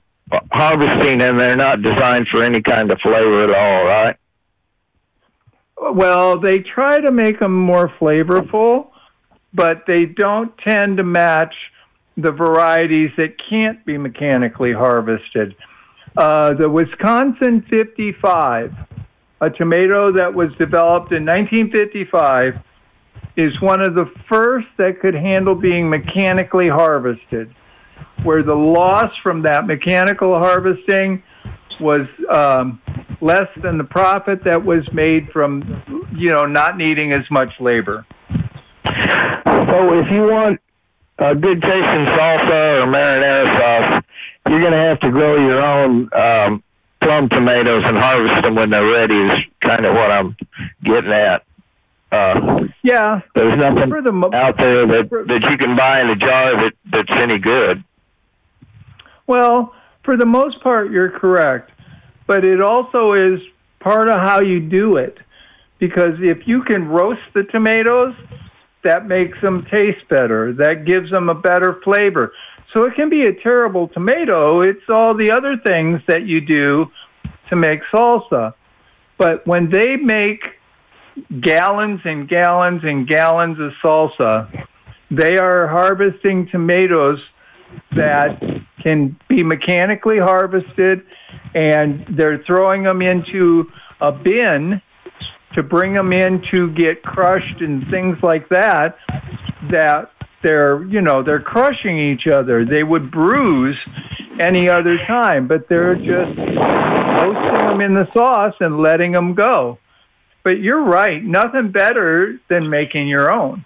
harvesting 0.52 1.22
and 1.22 1.38
they're 1.38 1.56
not 1.56 1.82
designed 1.82 2.26
for 2.30 2.42
any 2.42 2.60
kind 2.60 2.90
of 2.90 2.98
flavor 3.00 3.40
at 3.40 3.56
all, 3.56 3.84
right? 3.84 4.16
Well, 5.80 6.38
they 6.38 6.58
try 6.58 6.98
to 6.98 7.10
make 7.10 7.40
them 7.40 7.54
more 7.54 7.88
flavorful, 7.98 8.90
but 9.54 9.84
they 9.86 10.04
don't 10.04 10.56
tend 10.58 10.98
to 10.98 11.04
match 11.04 11.54
the 12.16 12.32
varieties 12.32 13.10
that 13.16 13.34
can't 13.48 13.84
be 13.86 13.96
mechanically 13.96 14.72
harvested. 14.72 15.54
Uh, 16.16 16.54
the 16.54 16.68
Wisconsin 16.68 17.64
55, 17.70 18.74
a 19.40 19.50
tomato 19.50 20.12
that 20.12 20.34
was 20.34 20.50
developed 20.58 21.12
in 21.12 21.24
1955, 21.24 22.54
is 23.36 23.52
one 23.60 23.80
of 23.80 23.94
the 23.94 24.06
first 24.28 24.66
that 24.78 25.00
could 25.00 25.14
handle 25.14 25.54
being 25.54 25.88
mechanically 25.88 26.68
harvested 26.68 27.54
where 28.24 28.42
the 28.42 28.54
loss 28.54 29.12
from 29.22 29.42
that 29.42 29.66
mechanical 29.66 30.36
harvesting 30.36 31.22
was 31.80 32.06
um, 32.30 32.80
less 33.20 33.48
than 33.62 33.78
the 33.78 33.84
profit 33.84 34.44
that 34.44 34.62
was 34.62 34.86
made 34.92 35.28
from, 35.32 35.62
you 36.14 36.30
know, 36.30 36.44
not 36.44 36.76
needing 36.76 37.12
as 37.12 37.24
much 37.30 37.48
labor. 37.60 38.04
So 38.84 39.98
if 39.98 40.06
you 40.10 40.22
want 40.22 40.60
a 41.18 41.34
good 41.34 41.62
tasting 41.62 42.06
salsa 42.16 42.82
or 42.82 42.86
marinara 42.86 43.46
sauce, 43.58 44.02
you're 44.48 44.60
going 44.60 44.72
to 44.72 44.78
have 44.78 45.00
to 45.00 45.10
grow 45.10 45.38
your 45.38 45.62
own 45.62 46.08
um, 46.12 46.62
plum 47.00 47.28
tomatoes 47.28 47.82
and 47.86 47.98
harvest 47.98 48.42
them 48.42 48.54
when 48.56 48.70
they're 48.70 48.90
ready. 48.90 49.16
Is 49.16 49.34
kind 49.60 49.86
of 49.86 49.94
what 49.94 50.10
I'm 50.10 50.36
getting 50.82 51.12
at. 51.12 51.44
Uh, 52.12 52.64
yeah, 52.82 53.20
there's 53.34 53.56
nothing 53.56 53.88
the, 53.88 54.30
out 54.34 54.56
there 54.58 54.86
that 54.86 55.08
that 55.28 55.48
you 55.48 55.56
can 55.56 55.76
buy 55.76 56.00
in 56.00 56.10
a 56.10 56.16
jar 56.16 56.56
that 56.56 56.72
that's 56.90 57.20
any 57.20 57.38
good. 57.38 57.84
Well, 59.26 59.72
for 60.04 60.16
the 60.16 60.26
most 60.26 60.60
part, 60.60 60.90
you're 60.90 61.10
correct, 61.10 61.70
but 62.26 62.44
it 62.44 62.60
also 62.60 63.12
is 63.12 63.40
part 63.78 64.10
of 64.10 64.18
how 64.20 64.40
you 64.40 64.60
do 64.60 64.96
it. 64.96 65.18
Because 65.78 66.14
if 66.18 66.46
you 66.46 66.62
can 66.62 66.88
roast 66.88 67.22
the 67.32 67.44
tomatoes, 67.44 68.14
that 68.82 69.06
makes 69.06 69.40
them 69.40 69.66
taste 69.70 70.06
better. 70.08 70.52
That 70.52 70.84
gives 70.84 71.10
them 71.10 71.28
a 71.28 71.34
better 71.34 71.80
flavor. 71.84 72.32
So 72.72 72.84
it 72.84 72.94
can 72.94 73.08
be 73.08 73.22
a 73.22 73.32
terrible 73.42 73.88
tomato. 73.88 74.62
It's 74.62 74.88
all 74.88 75.16
the 75.16 75.30
other 75.30 75.56
things 75.64 76.00
that 76.06 76.26
you 76.26 76.40
do 76.40 76.86
to 77.48 77.56
make 77.56 77.80
salsa. 77.92 78.54
But 79.18 79.46
when 79.46 79.70
they 79.70 79.96
make 79.96 80.59
gallons 81.40 82.00
and 82.04 82.28
gallons 82.28 82.82
and 82.84 83.06
gallons 83.06 83.58
of 83.60 83.72
salsa, 83.82 84.66
they 85.10 85.36
are 85.36 85.66
harvesting 85.66 86.48
tomatoes 86.50 87.18
that 87.92 88.40
can 88.82 89.16
be 89.28 89.42
mechanically 89.42 90.18
harvested 90.18 91.02
and 91.54 92.04
they're 92.16 92.42
throwing 92.46 92.82
them 92.82 93.02
into 93.02 93.64
a 94.00 94.12
bin 94.12 94.80
to 95.54 95.62
bring 95.62 95.94
them 95.94 96.12
in 96.12 96.42
to 96.52 96.72
get 96.74 97.02
crushed 97.02 97.60
and 97.60 97.84
things 97.90 98.16
like 98.22 98.48
that 98.48 98.96
that 99.70 100.10
they're 100.42 100.84
you 100.84 101.00
know 101.00 101.22
they're 101.22 101.42
crushing 101.42 101.98
each 101.98 102.26
other. 102.26 102.64
They 102.64 102.82
would 102.82 103.10
bruise 103.10 103.76
any 104.40 104.70
other 104.70 104.96
time 105.06 105.48
but 105.48 105.68
they're 105.68 105.96
just 105.96 106.38
roasting 106.38 107.68
them 107.68 107.80
in 107.80 107.94
the 107.94 108.06
sauce 108.14 108.54
and 108.60 108.80
letting 108.80 109.12
them 109.12 109.34
go 109.34 109.78
but 110.42 110.58
you're 110.58 110.82
right 110.82 111.22
nothing 111.24 111.70
better 111.70 112.40
than 112.48 112.68
making 112.68 113.08
your 113.08 113.32
own 113.32 113.64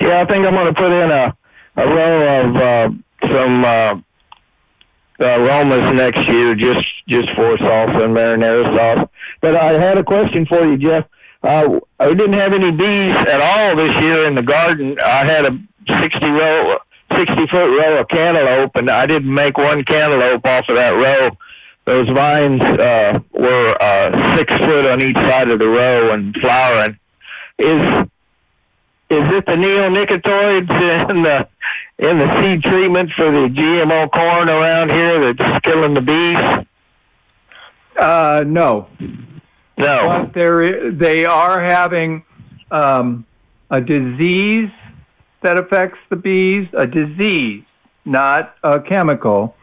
yeah 0.00 0.20
i 0.20 0.26
think 0.26 0.46
i'm 0.46 0.54
going 0.54 0.72
to 0.72 0.74
put 0.74 0.92
in 0.92 1.10
a 1.10 1.34
a 1.76 1.86
row 1.86 2.40
of 2.40 2.56
uh, 2.56 2.90
some 3.22 3.64
uh, 3.64 3.92
uh, 5.20 5.38
Romas 5.38 5.94
next 5.94 6.28
year 6.28 6.54
just 6.54 6.86
just 7.08 7.28
for 7.36 7.56
salsa 7.58 8.04
and 8.04 8.16
marinara 8.16 8.64
sauce. 8.76 9.08
But 9.40 9.56
I 9.56 9.72
had 9.72 9.98
a 9.98 10.04
question 10.04 10.46
for 10.46 10.64
you, 10.64 10.76
Jeff. 10.76 11.04
Uh, 11.42 11.80
I 11.98 12.12
didn't 12.12 12.38
have 12.38 12.52
any 12.52 12.70
bees 12.70 13.14
at 13.14 13.40
all 13.40 13.76
this 13.76 13.94
year 14.02 14.26
in 14.26 14.34
the 14.34 14.42
garden. 14.42 14.96
I 15.02 15.30
had 15.30 15.46
a 15.46 15.58
sixty 16.00 16.30
row, 16.30 16.74
sixty 17.16 17.46
foot 17.50 17.68
row 17.68 18.00
of 18.00 18.08
cantaloupe, 18.08 18.72
and 18.76 18.90
I 18.90 19.06
didn't 19.06 19.32
make 19.32 19.56
one 19.56 19.84
cantaloupe 19.84 20.46
off 20.46 20.64
of 20.68 20.76
that 20.76 20.90
row. 20.90 21.30
Those 21.86 22.08
vines 22.10 22.62
uh, 22.62 23.18
were 23.40 23.74
uh, 23.80 24.36
six 24.36 24.54
foot 24.58 24.86
on 24.86 25.02
each 25.02 25.16
side 25.16 25.50
of 25.50 25.58
the 25.58 25.66
row 25.66 26.10
and 26.10 26.36
flowering. 26.40 26.98
Is 27.58 27.82
is 29.10 29.26
it 29.34 29.46
the 29.46 29.52
neonicotinoids 29.52 31.10
in 31.10 31.22
the 31.22 31.48
in 31.98 32.18
the 32.18 32.42
seed 32.42 32.62
treatment 32.62 33.10
for 33.16 33.26
the 33.26 33.48
GMO 33.48 34.10
corn 34.12 34.48
around 34.48 34.92
here 34.92 35.32
that's 35.32 35.60
killing 35.60 35.94
the 35.94 36.00
bees? 36.00 36.66
Uh, 37.98 38.44
no. 38.46 38.88
No. 39.76 40.06
But 40.06 40.34
they're, 40.34 40.90
they 40.90 41.24
are 41.26 41.62
having 41.62 42.22
um, 42.70 43.26
a 43.70 43.80
disease 43.80 44.70
that 45.42 45.58
affects 45.58 45.98
the 46.08 46.16
bees, 46.16 46.68
a 46.72 46.86
disease, 46.86 47.64
not 48.04 48.54
a 48.62 48.80
chemical. 48.80 49.56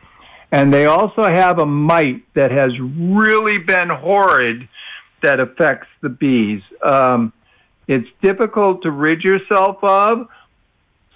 And 0.51 0.73
they 0.73 0.85
also 0.85 1.23
have 1.23 1.59
a 1.59 1.65
mite 1.65 2.23
that 2.33 2.51
has 2.51 2.71
really 2.79 3.57
been 3.57 3.89
horrid 3.89 4.67
that 5.21 5.39
affects 5.39 5.87
the 6.01 6.09
bees. 6.09 6.61
Um, 6.83 7.33
it's 7.87 8.07
difficult 8.21 8.83
to 8.83 8.91
rid 8.91 9.21
yourself 9.21 9.77
of, 9.81 10.27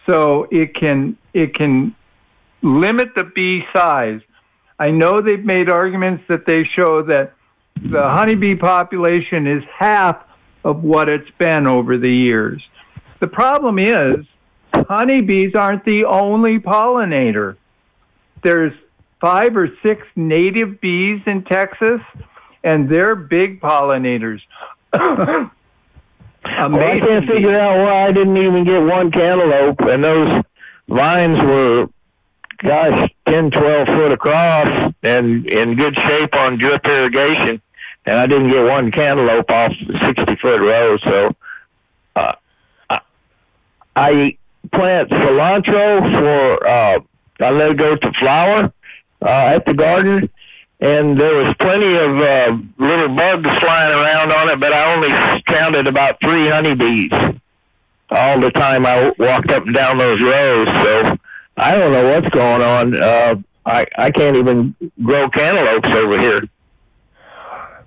so 0.09 0.47
it 0.51 0.75
can 0.75 1.17
it 1.33 1.53
can 1.53 1.95
limit 2.61 3.09
the 3.15 3.25
bee 3.35 3.63
size. 3.75 4.21
I 4.79 4.89
know 4.91 5.21
they've 5.21 5.43
made 5.43 5.69
arguments 5.69 6.23
that 6.27 6.45
they 6.45 6.63
show 6.75 7.03
that 7.03 7.33
the 7.75 8.01
honeybee 8.01 8.55
population 8.55 9.47
is 9.47 9.63
half 9.77 10.23
of 10.63 10.83
what 10.83 11.09
it's 11.09 11.29
been 11.37 11.67
over 11.67 11.97
the 11.97 12.09
years. 12.09 12.61
The 13.19 13.27
problem 13.27 13.79
is 13.79 14.25
honeybees 14.73 15.55
aren't 15.55 15.85
the 15.85 16.05
only 16.05 16.59
pollinator. 16.59 17.57
There's 18.43 18.73
five 19.21 19.55
or 19.55 19.69
six 19.85 20.01
native 20.15 20.81
bees 20.81 21.21
in 21.27 21.43
Texas, 21.43 22.01
and 22.63 22.89
they're 22.89 23.15
big 23.15 23.61
pollinators. 23.61 24.41
Amazing. 24.93 25.51
Well, 26.43 26.75
I 26.75 26.99
can't 26.99 27.29
figure 27.29 27.55
out 27.55 27.77
why 27.77 28.07
I 28.07 28.11
didn't 28.11 28.37
even 28.37 28.65
get 28.65 28.79
one 28.79 29.11
cantaloupe, 29.11 29.79
and 29.81 30.03
those 30.03 30.39
vines 30.89 31.39
were, 31.39 31.85
gosh, 32.63 33.09
10, 33.27 33.51
12 33.51 33.87
foot 33.89 34.11
across 34.11 34.93
and 35.03 35.45
in 35.45 35.75
good 35.75 35.95
shape 36.01 36.35
on 36.35 36.57
drip 36.57 36.83
irrigation, 36.87 37.61
and 38.07 38.17
I 38.17 38.25
didn't 38.25 38.47
get 38.47 38.63
one 38.63 38.91
cantaloupe 38.91 39.51
off 39.51 39.71
the 39.87 39.99
60 40.03 40.35
foot 40.41 40.59
row. 40.59 40.97
So 40.97 41.29
uh, 42.15 42.33
I, 42.89 42.99
I 43.95 44.37
plant 44.73 45.11
cilantro 45.11 46.19
for, 46.19 46.67
uh, 46.67 46.99
I 47.39 47.49
let 47.51 47.69
it 47.69 47.77
go 47.77 47.95
to 47.95 48.11
flower 48.13 48.73
uh, 49.21 49.55
at 49.55 49.65
the 49.65 49.73
garden 49.73 50.29
and 50.81 51.19
there 51.19 51.35
was 51.35 51.53
plenty 51.59 51.93
of 51.93 52.17
uh, 52.17 52.57
little 52.79 53.15
bugs 53.15 53.49
flying 53.59 53.93
around 53.93 54.31
on 54.31 54.49
it, 54.49 54.59
but 54.59 54.73
I 54.73 54.95
only 54.95 55.43
counted 55.45 55.87
about 55.87 56.17
three 56.23 56.49
honeybees 56.49 57.11
all 58.09 58.39
the 58.39 58.49
time 58.49 58.85
I 58.85 59.13
walked 59.19 59.51
up 59.51 59.63
and 59.63 59.75
down 59.75 59.99
those 59.99 60.19
rows. 60.21 60.67
So 60.67 61.17
I 61.55 61.77
don't 61.77 61.91
know 61.91 62.11
what's 62.11 62.29
going 62.29 62.61
on. 62.63 63.01
Uh, 63.01 63.35
I 63.63 63.85
I 63.95 64.09
can't 64.09 64.35
even 64.35 64.75
grow 65.03 65.29
cantaloupes 65.29 65.95
over 65.95 66.19
here. 66.19 66.41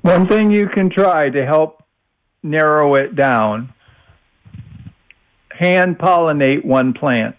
One 0.03 0.29
thing 0.29 0.53
you 0.53 0.69
can 0.69 0.89
try 0.89 1.31
to 1.31 1.45
help 1.45 1.83
narrow 2.45 2.95
it 2.95 3.17
down: 3.17 3.75
hand 5.51 5.99
pollinate 5.99 6.65
one 6.65 6.93
plant 6.93 7.35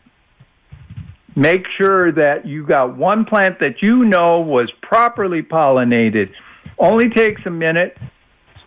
make 1.35 1.65
sure 1.77 2.11
that 2.13 2.45
you 2.45 2.65
got 2.65 2.97
one 2.97 3.25
plant 3.25 3.59
that 3.59 3.81
you 3.81 4.05
know 4.05 4.39
was 4.39 4.71
properly 4.81 5.41
pollinated. 5.41 6.31
Only 6.79 7.09
takes 7.09 7.41
a 7.45 7.49
minute, 7.49 7.97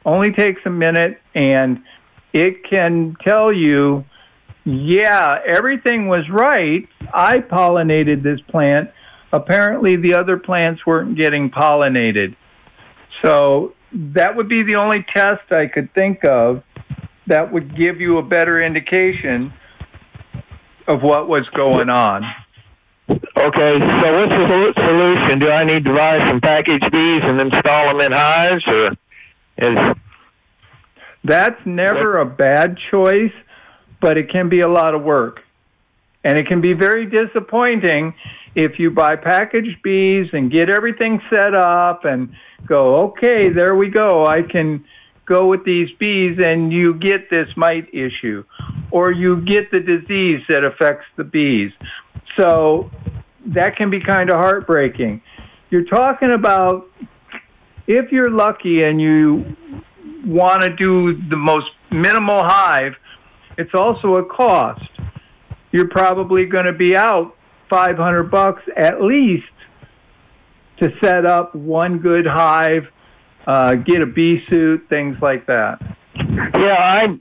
only 0.05 0.33
takes 0.33 0.61
a 0.67 0.71
minute, 0.71 1.21
and 1.35 1.83
it 2.33 2.65
can 2.69 3.17
tell 3.27 3.53
you, 3.53 4.05
yeah, 4.65 5.37
everything 5.47 6.09
was 6.09 6.29
right. 6.31 6.87
I 7.13 7.39
pollinated 7.39 8.23
this 8.23 8.41
plant. 8.51 8.91
Apparently, 9.33 9.97
the 9.97 10.15
other 10.15 10.37
plants 10.37 10.85
weren't 10.87 11.17
getting 11.17 11.51
pollinated. 11.51 12.37
So, 13.25 13.75
that 13.93 14.37
would 14.37 14.49
be 14.49 14.63
the 14.63 14.77
only 14.77 15.05
test 15.15 15.51
I 15.51 15.67
could 15.67 15.93
think 15.95 16.25
of 16.25 16.63
that 17.27 17.53
would 17.53 17.77
give 17.77 18.01
you 18.01 18.19
a 18.19 18.23
better 18.23 18.63
indication 18.63 19.53
of 20.87 21.03
what 21.03 21.29
was 21.29 21.47
going 21.55 21.91
on. 21.91 22.23
Okay, 23.39 23.79
so 23.81 24.17
what's 24.17 24.37
the 24.37 24.73
solution? 24.85 25.39
Do 25.39 25.51
I 25.51 25.63
need 25.63 25.85
to 25.85 25.95
buy 25.95 26.19
some 26.29 26.41
packaged 26.41 26.91
bees 26.91 27.21
and 27.23 27.41
install 27.41 27.87
them 27.87 28.01
in 28.01 28.13
hives, 28.13 28.65
or 28.67 28.91
is 29.59 29.79
that's 31.23 31.61
never 31.65 32.19
a 32.19 32.27
bad 32.27 32.77
choice, 32.91 33.33
but 34.01 34.19
it 34.19 34.31
can 34.31 34.49
be 34.49 34.61
a 34.61 34.69
lot 34.69 34.93
of 34.93 35.05
work, 35.05 35.41
and 36.25 36.37
it 36.37 36.49
can 36.49 36.61
be 36.61 36.73
very 36.73 37.07
disappointing 37.07 38.15
if 38.57 38.81
you 38.81 38.91
buy 38.91 39.15
packaged 39.15 39.83
bees 39.85 40.27
and 40.33 40.51
get 40.51 40.69
everything 40.69 41.21
set 41.31 41.55
up 41.55 42.05
and 42.05 42.31
go, 42.67 43.05
okay, 43.05 43.51
there 43.51 43.77
we 43.77 43.89
go, 43.89 44.27
I 44.27 44.43
can 44.43 44.85
go 45.27 45.47
with 45.47 45.65
these 45.65 45.91
bees, 46.01 46.39
and 46.45 46.73
you 46.73 46.95
get 46.95 47.31
this 47.31 47.49
mite 47.57 47.89
issue, 47.95 48.43
or 48.91 49.13
you 49.13 49.43
get 49.43 49.71
the 49.71 49.79
disease 49.79 50.41
that 50.49 50.65
affects 50.65 51.07
the 51.17 51.25
bees. 51.25 51.71
So 52.37 52.91
that 53.55 53.77
can 53.77 53.91
be 53.91 54.01
kind 54.01 54.31
of 54.31 54.37
heartbreaking. 54.37 55.23
You're 55.71 55.85
talking 55.85 56.33
about 56.33 56.89
if 57.87 58.13
you're 58.13 58.31
lucky 58.31 58.83
and 58.83 59.01
you 59.01 59.57
want 60.25 60.63
to 60.63 60.75
do 60.77 61.21
the 61.29 61.37
most 61.37 61.67
minimal 61.91 62.43
hive, 62.43 62.95
it's 63.57 63.75
also 63.75 64.17
a 64.17 64.25
cost. 64.25 64.83
You're 65.73 65.89
probably 65.89 66.47
going 66.47 66.67
to 66.67 66.73
be 66.73 66.97
out 66.97 67.35
500 67.71 68.31
bucks 68.31 68.63
at 68.77 69.03
least 69.03 69.45
to 70.81 70.91
set 71.03 71.27
up 71.27 71.55
one 71.55 71.99
good 71.99 72.27
hive, 72.27 72.85
uh, 73.47 73.75
get 73.75 74.03
a 74.03 74.07
bee 74.07 74.43
suit, 74.49 74.87
things 74.89 75.17
like 75.21 75.47
that. 75.47 75.79
Yeah, 76.15 76.77
I 76.79 77.19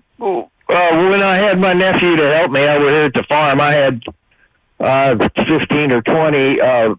uh, 0.69 1.09
when 1.09 1.21
I 1.21 1.35
had 1.35 1.59
my 1.59 1.73
nephew 1.73 2.15
to 2.17 2.33
help 2.33 2.51
me 2.51 2.61
over 2.67 2.89
here 2.89 3.03
at 3.03 3.13
the 3.13 3.23
farm, 3.29 3.61
I 3.61 3.73
had 3.73 4.01
uh, 4.79 5.15
15 5.35 5.91
or 5.91 6.01
20 6.01 6.61
uh, 6.61 6.95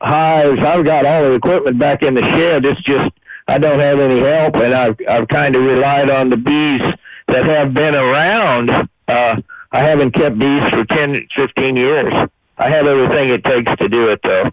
hives. 0.00 0.64
I've 0.64 0.84
got 0.84 1.06
all 1.06 1.22
the 1.22 1.32
equipment 1.32 1.78
back 1.78 2.02
in 2.02 2.14
the 2.14 2.22
shed. 2.22 2.64
It's 2.64 2.80
just 2.82 3.10
I 3.48 3.58
don't 3.58 3.80
have 3.80 3.98
any 3.98 4.20
help, 4.20 4.56
and 4.56 4.72
I've 4.72 4.96
I've 5.08 5.28
kind 5.28 5.56
of 5.56 5.62
relied 5.62 6.10
on 6.10 6.30
the 6.30 6.36
bees 6.36 6.80
that 7.28 7.46
have 7.46 7.74
been 7.74 7.94
around. 7.94 8.70
Uh, 9.08 9.40
I 9.72 9.86
haven't 9.86 10.12
kept 10.12 10.38
bees 10.38 10.62
for 10.70 10.84
10, 10.84 11.28
15 11.36 11.76
years. 11.76 12.12
I 12.58 12.70
have 12.70 12.86
everything 12.86 13.30
it 13.30 13.44
takes 13.44 13.72
to 13.80 13.88
do 13.88 14.08
it, 14.08 14.20
though. 14.22 14.44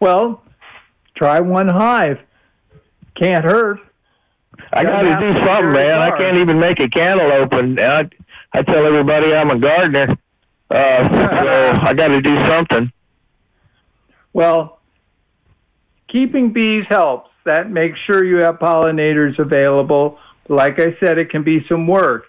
Well, 0.00 0.42
try 1.16 1.40
one 1.40 1.68
hive. 1.68 2.18
Can't 3.14 3.44
hurt. 3.44 3.80
I 4.72 4.82
got 4.82 5.02
to 5.02 5.28
do 5.28 5.44
something, 5.44 5.72
man. 5.72 5.98
I 5.98 6.16
can't 6.16 6.38
even 6.38 6.58
make 6.58 6.80
a 6.80 6.88
cantaloupe, 6.88 7.52
and 7.52 7.78
I, 7.80 8.08
I 8.52 8.62
tell 8.62 8.86
everybody 8.86 9.34
I'm 9.34 9.50
a 9.50 9.58
gardener, 9.58 10.16
uh, 10.70 11.02
so 11.08 11.82
I 11.82 11.94
got 11.94 12.08
to 12.08 12.20
do 12.20 12.36
something. 12.46 12.92
Well, 14.32 14.80
keeping 16.10 16.52
bees 16.52 16.84
helps. 16.88 17.30
That 17.44 17.70
makes 17.70 17.98
sure 18.06 18.24
you 18.24 18.36
have 18.36 18.56
pollinators 18.56 19.38
available. 19.38 20.18
Like 20.48 20.80
I 20.80 20.96
said, 20.98 21.18
it 21.18 21.30
can 21.30 21.42
be 21.42 21.64
some 21.68 21.86
work. 21.86 22.24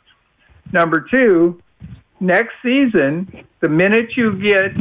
Number 0.72 1.06
two, 1.10 1.62
next 2.20 2.54
season, 2.62 3.46
the 3.62 3.70
minute 3.70 4.18
you 4.18 4.40
get 4.42 4.72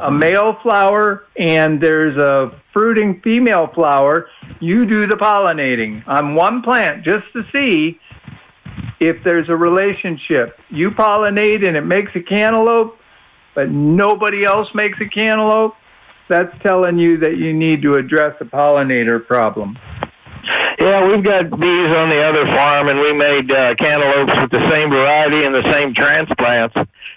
a 0.00 0.10
male 0.10 0.56
flower 0.62 1.24
and 1.38 1.80
there's 1.80 2.16
a 2.16 2.60
fruiting 2.72 3.20
female 3.22 3.68
flower, 3.74 4.28
you 4.60 4.86
do 4.86 5.06
the 5.06 5.16
pollinating 5.16 6.06
on 6.06 6.34
one 6.34 6.62
plant 6.62 7.04
just 7.04 7.24
to 7.32 7.42
see 7.54 7.98
if 9.08 9.22
there's 9.24 9.48
a 9.48 9.56
relationship. 9.56 10.58
You 10.70 10.90
pollinate 10.90 11.66
and 11.66 11.76
it 11.76 11.84
makes 11.84 12.10
a 12.14 12.20
cantaloupe, 12.20 12.96
but 13.54 13.70
nobody 13.70 14.44
else 14.44 14.68
makes 14.74 14.98
a 15.00 15.08
cantaloupe. 15.08 15.74
That's 16.28 16.50
telling 16.62 16.98
you 16.98 17.18
that 17.18 17.36
you 17.36 17.52
need 17.52 17.82
to 17.82 17.94
address 17.94 18.34
the 18.38 18.46
pollinator 18.46 19.24
problem. 19.26 19.76
Yeah, 20.80 21.06
we've 21.06 21.24
got 21.24 21.50
bees 21.60 21.90
on 21.96 22.08
the 22.10 22.20
other 22.22 22.44
farm, 22.54 22.88
and 22.88 22.98
we 23.00 23.12
made 23.12 23.50
uh, 23.52 23.74
cantaloupes 23.76 24.34
with 24.40 24.50
the 24.50 24.70
same 24.70 24.90
variety 24.90 25.44
and 25.44 25.54
the 25.54 25.70
same 25.70 25.94
transplants. 25.94 26.74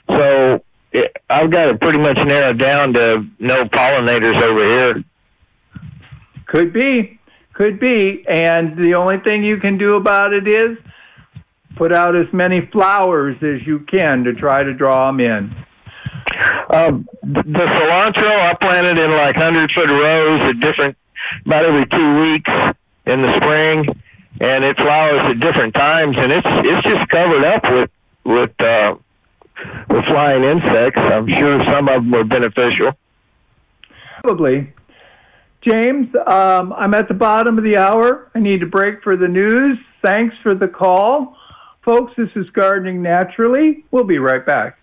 So 0.09 0.63
it, 0.91 1.11
I've 1.29 1.49
got 1.49 1.69
it 1.69 1.81
pretty 1.81 1.99
much 1.99 2.17
narrowed 2.25 2.59
down 2.59 2.93
to 2.93 3.25
no 3.39 3.63
pollinators 3.63 4.41
over 4.41 4.65
here. 4.65 5.03
Could 6.47 6.71
be, 6.71 7.19
could 7.53 7.79
be, 7.79 8.25
and 8.27 8.77
the 8.77 8.93
only 8.95 9.17
thing 9.19 9.43
you 9.43 9.57
can 9.57 9.77
do 9.77 9.95
about 9.95 10.33
it 10.33 10.47
is 10.47 10.77
put 11.77 11.93
out 11.93 12.19
as 12.19 12.27
many 12.33 12.67
flowers 12.71 13.35
as 13.41 13.65
you 13.65 13.79
can 13.79 14.23
to 14.23 14.33
try 14.33 14.63
to 14.63 14.73
draw 14.73 15.07
them 15.07 15.19
in. 15.19 15.55
Um, 16.69 17.07
the 17.23 17.65
cilantro 17.65 18.29
I 18.29 18.53
planted 18.59 18.99
in 18.99 19.11
like 19.11 19.35
hundred 19.35 19.71
foot 19.71 19.89
rows 19.89 20.41
at 20.43 20.59
different, 20.59 20.97
about 21.45 21.65
every 21.65 21.85
two 21.85 22.21
weeks 22.21 22.51
in 23.05 23.21
the 23.21 23.35
spring, 23.37 23.85
and 24.41 24.65
it 24.65 24.77
flowers 24.77 25.21
at 25.29 25.39
different 25.39 25.73
times, 25.73 26.15
and 26.19 26.31
it's 26.31 26.47
it's 26.47 26.89
just 26.89 27.07
covered 27.09 27.45
up 27.45 27.63
with 27.71 27.89
with 28.25 28.51
uh, 28.59 28.95
with 29.89 30.05
flying 30.05 30.43
insects. 30.43 30.99
I'm 30.99 31.27
sure 31.29 31.63
some 31.65 31.87
of 31.87 31.95
them 31.95 32.11
were 32.11 32.25
beneficial. 32.25 32.91
Probably. 34.21 34.73
James, 35.61 36.07
um, 36.27 36.71
I'm 36.73 36.93
at 36.93 37.07
the 37.07 37.13
bottom 37.13 37.57
of 37.57 37.63
the 37.63 37.77
hour. 37.77 38.29
I 38.35 38.39
need 38.39 38.59
to 38.59 38.67
break 38.67 39.01
for 39.03 39.17
the 39.17 39.27
news. 39.27 39.77
Thanks 40.03 40.35
for 40.43 40.55
the 40.55 40.67
call. 40.67 41.35
Folks, 41.87 42.11
this 42.17 42.29
is 42.35 42.49
Gardening 42.49 43.01
Naturally. 43.01 43.85
We'll 43.91 44.03
be 44.03 44.17
right 44.17 44.45
back. 44.45 44.77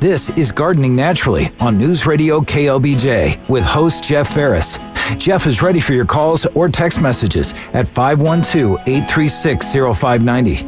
This 0.00 0.30
is 0.30 0.50
Gardening 0.50 0.96
Naturally 0.96 1.52
on 1.60 1.76
News 1.76 2.06
Radio 2.06 2.40
KLBJ 2.40 3.46
with 3.46 3.62
host 3.62 4.02
Jeff 4.02 4.32
Ferris. 4.32 4.78
Jeff 5.18 5.46
is 5.46 5.60
ready 5.60 5.80
for 5.80 5.92
your 5.92 6.06
calls 6.06 6.46
or 6.54 6.66
text 6.66 7.02
messages 7.02 7.52
at 7.74 7.86
512 7.86 8.78
836 8.88 9.74
0590. 9.74 10.64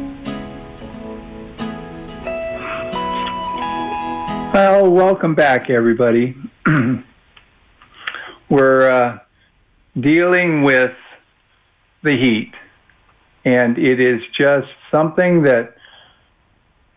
Well, 4.53 4.91
welcome 4.91 5.33
back, 5.33 5.71
everybody. 5.71 6.35
We're 8.49 8.89
uh, 8.91 9.17
dealing 9.99 10.61
with 10.61 10.93
the 12.03 12.15
heat, 12.15 12.53
and 13.45 13.77
it 13.77 14.03
is 14.03 14.21
just 14.35 14.67
something 14.91 15.43
that 15.43 15.75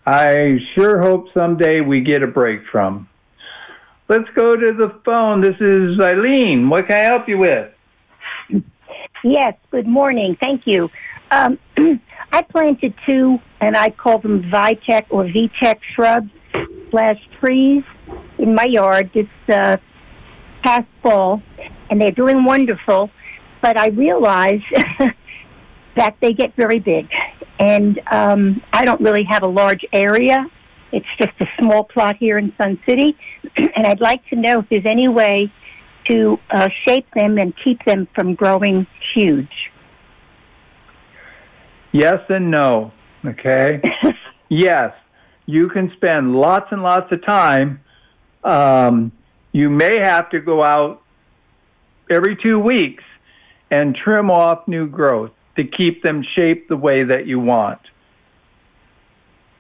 I 0.07 0.59
sure 0.75 1.01
hope 1.01 1.27
someday 1.35 1.83
we 1.83 2.01
get 2.01 2.23
a 2.23 2.27
break 2.27 2.63
from. 2.73 3.09
Let's 4.09 4.29
go 4.35 4.57
to 4.57 4.73
the 4.73 4.99
phone. 5.05 5.43
This 5.43 5.57
is 5.61 6.01
Eileen. 6.01 6.71
What 6.71 6.87
can 6.89 6.97
I 6.97 7.01
help 7.01 7.29
you 7.29 7.37
with? 7.37 7.71
Yes, 9.23 9.55
good 9.71 9.87
morning. 9.87 10.37
Thank 10.41 10.63
you. 10.65 10.89
Um, 11.31 11.59
I 12.33 12.41
planted 12.43 12.95
two, 13.05 13.39
and 13.61 13.77
I 13.77 13.91
call 13.91 14.19
them 14.19 14.45
Vitech 14.51 15.07
or 15.11 15.25
VTech 15.25 15.81
shrubs 15.95 16.31
slash 16.91 17.19
trees 17.39 17.85
in 18.39 18.55
my 18.55 18.65
yard 18.65 19.11
this 19.13 19.27
uh, 19.55 19.77
past 20.63 20.87
fall, 21.03 21.43
and 21.91 22.01
they're 22.01 22.11
doing 22.11 22.45
wonderful. 22.45 23.11
But 23.61 23.77
I 23.77 23.89
realize 23.89 24.63
that 25.99 26.17
they 26.21 26.33
get 26.33 26.55
very 26.57 26.79
big, 26.79 27.09
and 27.59 28.01
um, 28.11 28.63
I 28.73 28.85
don't 28.85 29.01
really 29.01 29.25
have 29.25 29.43
a 29.43 29.49
large 29.49 29.85
area. 29.93 30.47
It's 30.93 31.07
just 31.21 31.33
a 31.41 31.47
small 31.59 31.85
plot 31.85 32.17
here 32.19 32.39
in 32.39 32.53
Sun 32.61 32.81
City, 32.89 33.17
and 33.57 33.87
I'd 33.87 34.01
like 34.01 34.27
to 34.31 34.37
know 34.37 34.61
if 34.61 34.67
there's 34.71 34.87
any 34.87 35.09
way 35.09 35.53
to 36.09 36.39
uh, 36.51 36.69
shape 36.87 37.07
them 37.15 37.37
and 37.37 37.53
keep 37.63 37.85
them 37.85 38.09
from 38.15 38.35
growing 38.35 38.87
huge. 39.15 39.71
Yes 41.93 42.21
and 42.29 42.51
no. 42.51 42.93
Okay. 43.25 43.83
yes, 44.49 44.95
you 45.47 45.69
can 45.69 45.93
spend 45.97 46.35
lots 46.35 46.67
and 46.71 46.83
lots 46.83 47.11
of 47.13 47.25
time. 47.27 47.81
Um, 48.45 49.13
you 49.53 49.69
may 49.69 49.99
have 50.01 50.31
to 50.31 50.41
go 50.41 50.65
out 50.65 51.03
every 52.11 52.37
two 52.37 52.59
weeks 52.59 53.05
and 53.71 53.95
trim 53.95 54.31
off 54.31 54.67
new 54.69 54.87
growth 54.87 55.33
to 55.59 55.65
keep 55.65 56.03
them 56.03 56.25
shaped 56.35 56.69
the 56.69 56.77
way 56.77 57.05
that 57.05 57.27
you 57.27 57.41
want. 57.41 57.81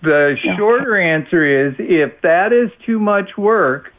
The 0.02 0.36
shorter 0.56 1.00
answer 1.00 1.68
is 1.68 1.74
if 1.78 2.20
that 2.22 2.52
is 2.52 2.70
too 2.86 3.00
much 3.00 3.36
work, 3.36 3.92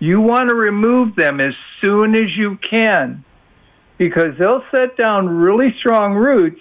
you 0.00 0.20
want 0.20 0.48
to 0.50 0.56
remove 0.56 1.14
them 1.14 1.40
as 1.40 1.54
soon 1.80 2.16
as 2.16 2.36
you 2.36 2.58
can 2.68 3.24
because 3.98 4.36
they'll 4.38 4.64
set 4.74 4.96
down 4.96 5.28
really 5.28 5.74
strong 5.78 6.14
roots 6.14 6.60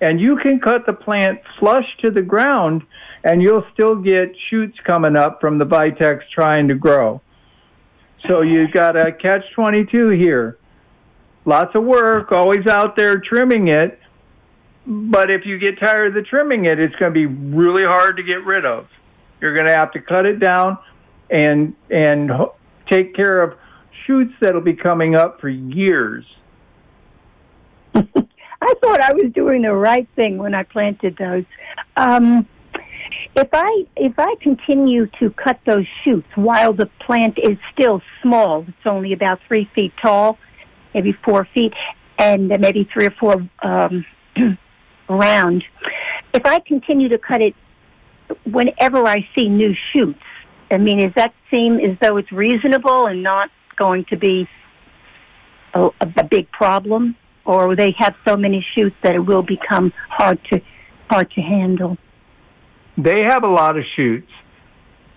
and 0.00 0.20
you 0.20 0.36
can 0.36 0.60
cut 0.60 0.86
the 0.86 0.92
plant 0.92 1.40
flush 1.58 1.84
to 2.04 2.10
the 2.10 2.22
ground 2.22 2.82
and 3.24 3.42
you'll 3.42 3.64
still 3.72 3.96
get 3.96 4.34
shoots 4.50 4.76
coming 4.84 5.16
up 5.16 5.40
from 5.40 5.58
the 5.58 5.64
vitex 5.64 6.20
trying 6.32 6.68
to 6.68 6.74
grow. 6.74 7.20
So 8.28 8.42
you've 8.42 8.72
got 8.72 8.96
a 8.96 9.10
catch 9.12 9.42
22 9.54 10.10
here. 10.10 10.58
Lots 11.44 11.74
of 11.74 11.82
work, 11.82 12.30
always 12.30 12.68
out 12.68 12.96
there 12.96 13.18
trimming 13.18 13.68
it. 13.68 13.98
But 14.86 15.30
if 15.30 15.46
you 15.46 15.58
get 15.58 15.78
tired 15.78 16.08
of 16.08 16.14
the 16.14 16.22
trimming 16.22 16.64
it, 16.64 16.80
it's 16.80 16.94
going 16.96 17.12
to 17.12 17.14
be 17.14 17.26
really 17.26 17.84
hard 17.84 18.16
to 18.16 18.22
get 18.22 18.44
rid 18.44 18.64
of. 18.66 18.88
You're 19.40 19.54
going 19.56 19.68
to 19.68 19.76
have 19.76 19.92
to 19.92 20.00
cut 20.00 20.26
it 20.26 20.38
down 20.40 20.78
and 21.30 21.74
and 21.90 22.30
take 22.88 23.14
care 23.14 23.42
of 23.42 23.56
shoots 24.06 24.32
that'll 24.40 24.60
be 24.60 24.74
coming 24.74 25.14
up 25.14 25.40
for 25.40 25.48
years. 25.48 26.24
I 27.94 28.74
thought 28.80 29.00
I 29.00 29.12
was 29.12 29.32
doing 29.34 29.62
the 29.62 29.72
right 29.72 30.08
thing 30.14 30.38
when 30.38 30.54
I 30.54 30.62
planted 30.62 31.16
those. 31.16 31.44
Um, 31.96 32.46
if 33.34 33.48
I 33.52 33.86
if 33.96 34.18
I 34.18 34.34
continue 34.40 35.06
to 35.20 35.30
cut 35.30 35.58
those 35.66 35.86
shoots 36.04 36.28
while 36.34 36.72
the 36.72 36.86
plant 37.04 37.38
is 37.38 37.56
still 37.72 38.02
small, 38.22 38.64
it's 38.68 38.86
only 38.86 39.12
about 39.12 39.40
three 39.48 39.68
feet 39.74 39.92
tall, 40.00 40.38
maybe 40.94 41.12
four 41.24 41.48
feet, 41.54 41.72
and 42.18 42.48
maybe 42.48 42.88
three 42.92 43.06
or 43.06 43.14
four 43.18 43.48
um, 43.62 44.04
round. 45.08 45.64
If 46.32 46.44
I 46.46 46.60
continue 46.60 47.08
to 47.10 47.18
cut 47.18 47.40
it 47.40 47.54
whenever 48.44 49.06
I 49.06 49.28
see 49.36 49.48
new 49.48 49.74
shoots, 49.92 50.22
I 50.70 50.78
mean, 50.78 51.00
does 51.00 51.12
that 51.16 51.34
seem 51.52 51.78
as 51.80 51.98
though 52.00 52.16
it's 52.16 52.32
reasonable 52.32 53.06
and 53.06 53.22
not 53.22 53.50
going 53.76 54.06
to 54.06 54.16
be 54.16 54.48
a, 55.74 55.88
a 56.00 56.24
big 56.24 56.50
problem? 56.50 57.16
or 57.44 57.74
they 57.76 57.94
have 57.98 58.14
so 58.26 58.36
many 58.36 58.64
shoots 58.76 58.96
that 59.02 59.14
it 59.14 59.20
will 59.20 59.42
become 59.42 59.92
hard 60.08 60.38
to 60.52 60.60
hard 61.08 61.30
to 61.32 61.40
handle? 61.40 61.96
They 62.96 63.22
have 63.28 63.42
a 63.42 63.48
lot 63.48 63.76
of 63.76 63.84
shoots. 63.96 64.30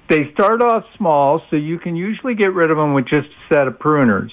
They 0.10 0.32
start 0.34 0.62
off 0.62 0.84
small, 0.98 1.42
so 1.50 1.56
you 1.56 1.80
can 1.80 1.96
usually 1.96 2.36
get 2.36 2.54
rid 2.54 2.70
of 2.70 2.78
them 2.78 2.94
with 2.94 3.06
just 3.06 3.28
a 3.28 3.54
set 3.54 3.68
of 3.68 3.80
pruners. 3.80 4.30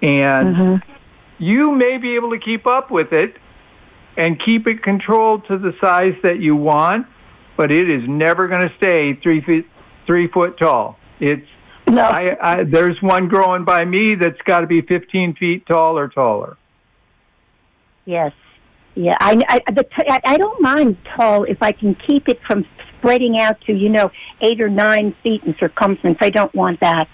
And 0.00 0.56
mm-hmm. 0.56 0.92
you 1.38 1.72
may 1.72 1.98
be 1.98 2.16
able 2.16 2.30
to 2.30 2.38
keep 2.38 2.66
up 2.66 2.90
with 2.90 3.12
it 3.12 3.36
and 4.16 4.40
keep 4.44 4.66
it 4.66 4.82
controlled 4.82 5.46
to 5.48 5.58
the 5.58 5.72
size 5.80 6.14
that 6.22 6.38
you 6.40 6.56
want, 6.56 7.06
but 7.56 7.70
it 7.70 7.88
is 7.88 8.02
never 8.08 8.48
going 8.48 8.60
to 8.60 8.74
stay 8.76 9.18
three 9.22 9.40
feet 9.42 9.66
three 10.06 10.28
foot 10.28 10.58
tall. 10.58 10.98
It's 11.20 11.46
no. 11.88 12.02
I, 12.02 12.36
I, 12.40 12.64
there's 12.64 13.00
one 13.00 13.28
growing 13.28 13.64
by 13.64 13.84
me 13.84 14.14
that's 14.14 14.40
got 14.44 14.60
to 14.60 14.66
be 14.66 14.82
15 14.82 15.34
feet 15.34 15.66
tall 15.66 15.98
or 15.98 16.08
taller. 16.08 16.56
Yes. 18.04 18.32
Yeah, 18.94 19.16
I 19.20 19.40
I, 19.48 19.72
the 19.72 19.84
t- 19.84 20.08
I 20.08 20.20
I 20.24 20.36
don't 20.36 20.60
mind 20.60 20.98
tall 21.16 21.44
if 21.44 21.62
I 21.62 21.72
can 21.72 21.96
keep 22.06 22.28
it 22.28 22.38
from 22.46 22.66
spreading 22.98 23.40
out 23.40 23.60
to 23.62 23.72
you 23.72 23.88
know 23.88 24.10
eight 24.42 24.60
or 24.60 24.68
nine 24.68 25.14
feet 25.22 25.42
in 25.44 25.54
circumference. 25.58 26.18
I 26.20 26.28
don't 26.28 26.54
want 26.54 26.80
that. 26.80 27.08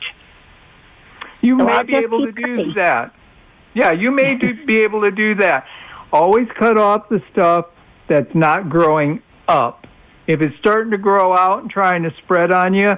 You 1.41 1.57
So 1.57 1.65
may 1.65 1.73
I'll 1.73 1.87
be 1.87 1.97
able 1.97 2.27
to 2.27 2.33
keep 2.33 2.45
do 2.45 2.73
that. 2.75 3.15
Yeah, 3.75 3.93
you 3.93 4.11
may 4.11 4.37
do, 4.41 4.67
be 4.67 4.79
able 4.79 5.03
to 5.03 5.13
do 5.13 5.37
that. 5.37 5.67
Always 6.13 6.49
cut 6.59 6.79
off 6.79 7.09
the 7.09 7.23
stuff 7.33 7.67
that's 8.09 8.35
not 8.35 8.71
growing 8.71 9.23
up. 9.47 9.87
If 10.27 10.41
it's 10.41 10.57
starting 10.59 10.91
to 10.91 10.99
grow 10.99 11.35
out 11.35 11.63
and 11.63 11.71
trying 11.71 12.03
to 12.03 12.11
spread 12.23 12.53
on 12.53 12.75
you, 12.75 12.93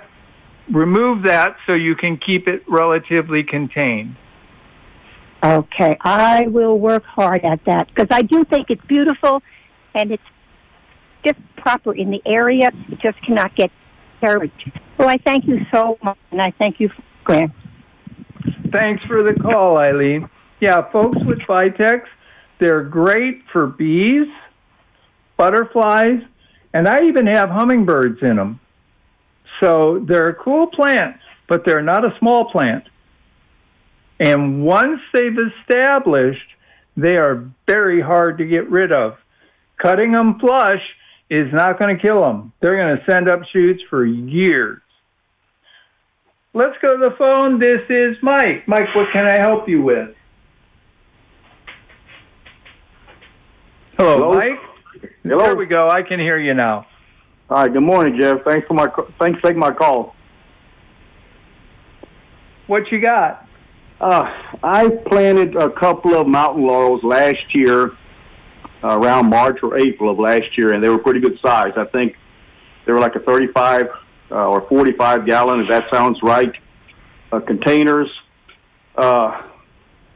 remove 0.72 1.24
that 1.24 1.56
so 1.66 1.72
you 1.72 1.94
can 1.94 2.16
keep 2.16 2.48
it 2.48 2.62
relatively 2.68 3.42
contained. 3.42 4.16
Okay, 5.42 5.96
I 6.02 6.48
will 6.48 6.78
work 6.78 7.04
hard 7.04 7.44
at 7.44 7.64
that 7.64 7.88
because 7.88 8.08
I 8.10 8.22
do 8.22 8.44
think 8.44 8.66
it's 8.68 8.84
beautiful, 8.86 9.42
and 9.94 10.12
it's 10.12 10.22
just 11.24 11.38
proper 11.56 11.94
in 11.94 12.10
the 12.10 12.20
area. 12.26 12.70
It 12.90 13.00
just 13.00 13.20
cannot 13.22 13.56
get 13.56 13.70
carried. 14.20 14.52
Well, 14.98 15.08
I 15.08 15.16
thank 15.16 15.46
you 15.46 15.60
so 15.72 15.98
much, 16.02 16.18
and 16.30 16.42
I 16.42 16.52
thank 16.58 16.78
you, 16.78 16.90
Grant. 17.24 17.52
Thanks 18.70 19.02
for 19.04 19.22
the 19.22 19.38
call, 19.40 19.78
Eileen. 19.78 20.28
Yeah, 20.60 20.90
folks 20.92 21.18
with 21.24 21.38
Vitex, 21.48 22.02
they're 22.60 22.84
great 22.84 23.42
for 23.52 23.66
bees, 23.66 24.28
butterflies, 25.36 26.20
and 26.72 26.86
I 26.86 27.04
even 27.04 27.26
have 27.26 27.48
hummingbirds 27.48 28.18
in 28.22 28.36
them. 28.36 28.60
So 29.60 30.04
they're 30.06 30.34
cool 30.34 30.68
plant, 30.68 31.16
but 31.48 31.64
they're 31.64 31.82
not 31.82 32.04
a 32.04 32.16
small 32.18 32.50
plant. 32.50 32.84
And 34.20 34.62
once 34.62 35.00
they've 35.12 35.36
established, 35.60 36.46
they 36.96 37.16
are 37.16 37.50
very 37.66 38.00
hard 38.00 38.38
to 38.38 38.44
get 38.44 38.70
rid 38.70 38.92
of. 38.92 39.14
Cutting 39.78 40.12
them 40.12 40.38
flush 40.38 40.82
is 41.30 41.52
not 41.52 41.78
going 41.78 41.96
to 41.96 42.00
kill 42.00 42.20
them. 42.20 42.52
They're 42.60 42.76
going 42.76 42.96
to 42.98 43.04
send 43.10 43.30
up 43.30 43.40
shoots 43.52 43.82
for 43.88 44.04
years. 44.04 44.80
Let's 46.52 46.76
go 46.82 46.96
to 46.96 47.08
the 47.10 47.16
phone. 47.16 47.60
This 47.60 47.80
is 47.88 48.16
Mike. 48.22 48.66
Mike, 48.66 48.94
what 48.94 49.06
can 49.12 49.26
I 49.26 49.40
help 49.40 49.68
you 49.68 49.82
with? 49.82 50.14
Hello, 54.00 54.16
Hello? 54.16 54.32
Mike. 54.32 55.12
Hello. 55.24 55.44
There 55.44 55.56
we 55.56 55.66
go. 55.66 55.90
I 55.90 56.00
can 56.00 56.18
hear 56.18 56.38
you 56.38 56.54
now. 56.54 56.86
All 57.50 57.62
right. 57.62 57.70
Good 57.70 57.82
morning, 57.82 58.18
Jeff. 58.18 58.38
Thanks 58.46 58.66
for 58.66 58.72
my 58.72 58.86
thanks 59.18 59.38
for 59.40 59.48
taking 59.48 59.58
my 59.58 59.72
call. 59.74 60.14
What 62.66 62.90
you 62.90 63.02
got? 63.02 63.46
Uh, 64.00 64.24
I 64.62 64.88
planted 64.88 65.54
a 65.54 65.68
couple 65.68 66.14
of 66.14 66.26
mountain 66.26 66.66
laurels 66.66 67.04
last 67.04 67.54
year, 67.54 67.90
uh, 68.82 68.98
around 68.98 69.28
March 69.28 69.58
or 69.62 69.76
April 69.76 70.10
of 70.10 70.18
last 70.18 70.56
year, 70.56 70.72
and 70.72 70.82
they 70.82 70.88
were 70.88 70.96
pretty 70.96 71.20
good 71.20 71.38
size. 71.44 71.74
I 71.76 71.84
think 71.84 72.16
they 72.86 72.92
were 72.92 73.00
like 73.00 73.16
a 73.16 73.20
35 73.20 73.82
uh, 74.30 74.34
or 74.34 74.66
45 74.66 75.26
gallon, 75.26 75.60
if 75.60 75.68
that 75.68 75.84
sounds 75.92 76.18
right, 76.22 76.54
uh, 77.32 77.40
containers. 77.40 78.08
Uh, 78.96 79.42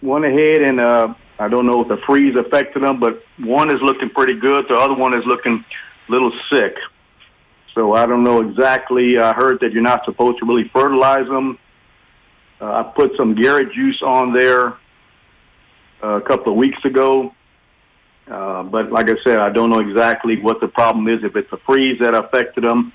went 0.05 0.25
ahead 0.25 0.63
and 0.63 0.79
uh, 0.79 1.15
I 1.39 1.49
don't 1.49 1.67
know 1.67 1.83
if 1.83 1.89
the 1.89 1.97
freeze 2.07 2.37
affected 2.37 2.83
them, 2.83 3.01
but 3.01 3.23
one 3.39 3.75
is 3.75 3.81
looking 3.83 4.11
pretty 4.11 4.39
good. 4.39 4.67
The 4.69 4.75
other 4.75 4.95
one 4.95 5.19
is 5.19 5.25
looking 5.27 5.65
a 6.09 6.13
little 6.13 6.33
sick. 6.53 6.77
So 7.75 7.95
I 7.95 8.07
don't 8.07 8.23
know 8.23 8.49
exactly. 8.49 9.19
I 9.19 9.35
heard 9.35 9.59
that 9.61 9.73
you're 9.73 9.83
not 9.83 10.05
supposed 10.05 10.39
to 10.39 10.47
really 10.47 10.71
fertilize 10.73 11.27
them. 11.27 11.59
Uh, 12.61 12.73
I 12.73 12.83
put 12.95 13.13
some 13.17 13.35
Garrett 13.35 13.73
juice 13.73 14.01
on 14.03 14.33
there 14.33 14.75
uh, 16.03 16.15
a 16.17 16.21
couple 16.21 16.53
of 16.53 16.59
weeks 16.59 16.79
ago. 16.85 17.35
Uh, 18.29 18.63
but 18.63 18.93
like 18.93 19.11
I 19.11 19.15
said, 19.25 19.39
I 19.39 19.51
don't 19.51 19.71
know 19.71 19.81
exactly 19.81 20.41
what 20.41 20.61
the 20.61 20.69
problem 20.69 21.09
is, 21.09 21.25
if 21.25 21.35
it's 21.37 21.51
the 21.51 21.59
freeze 21.67 21.99
that 22.01 22.15
affected 22.15 22.65
them 22.65 22.93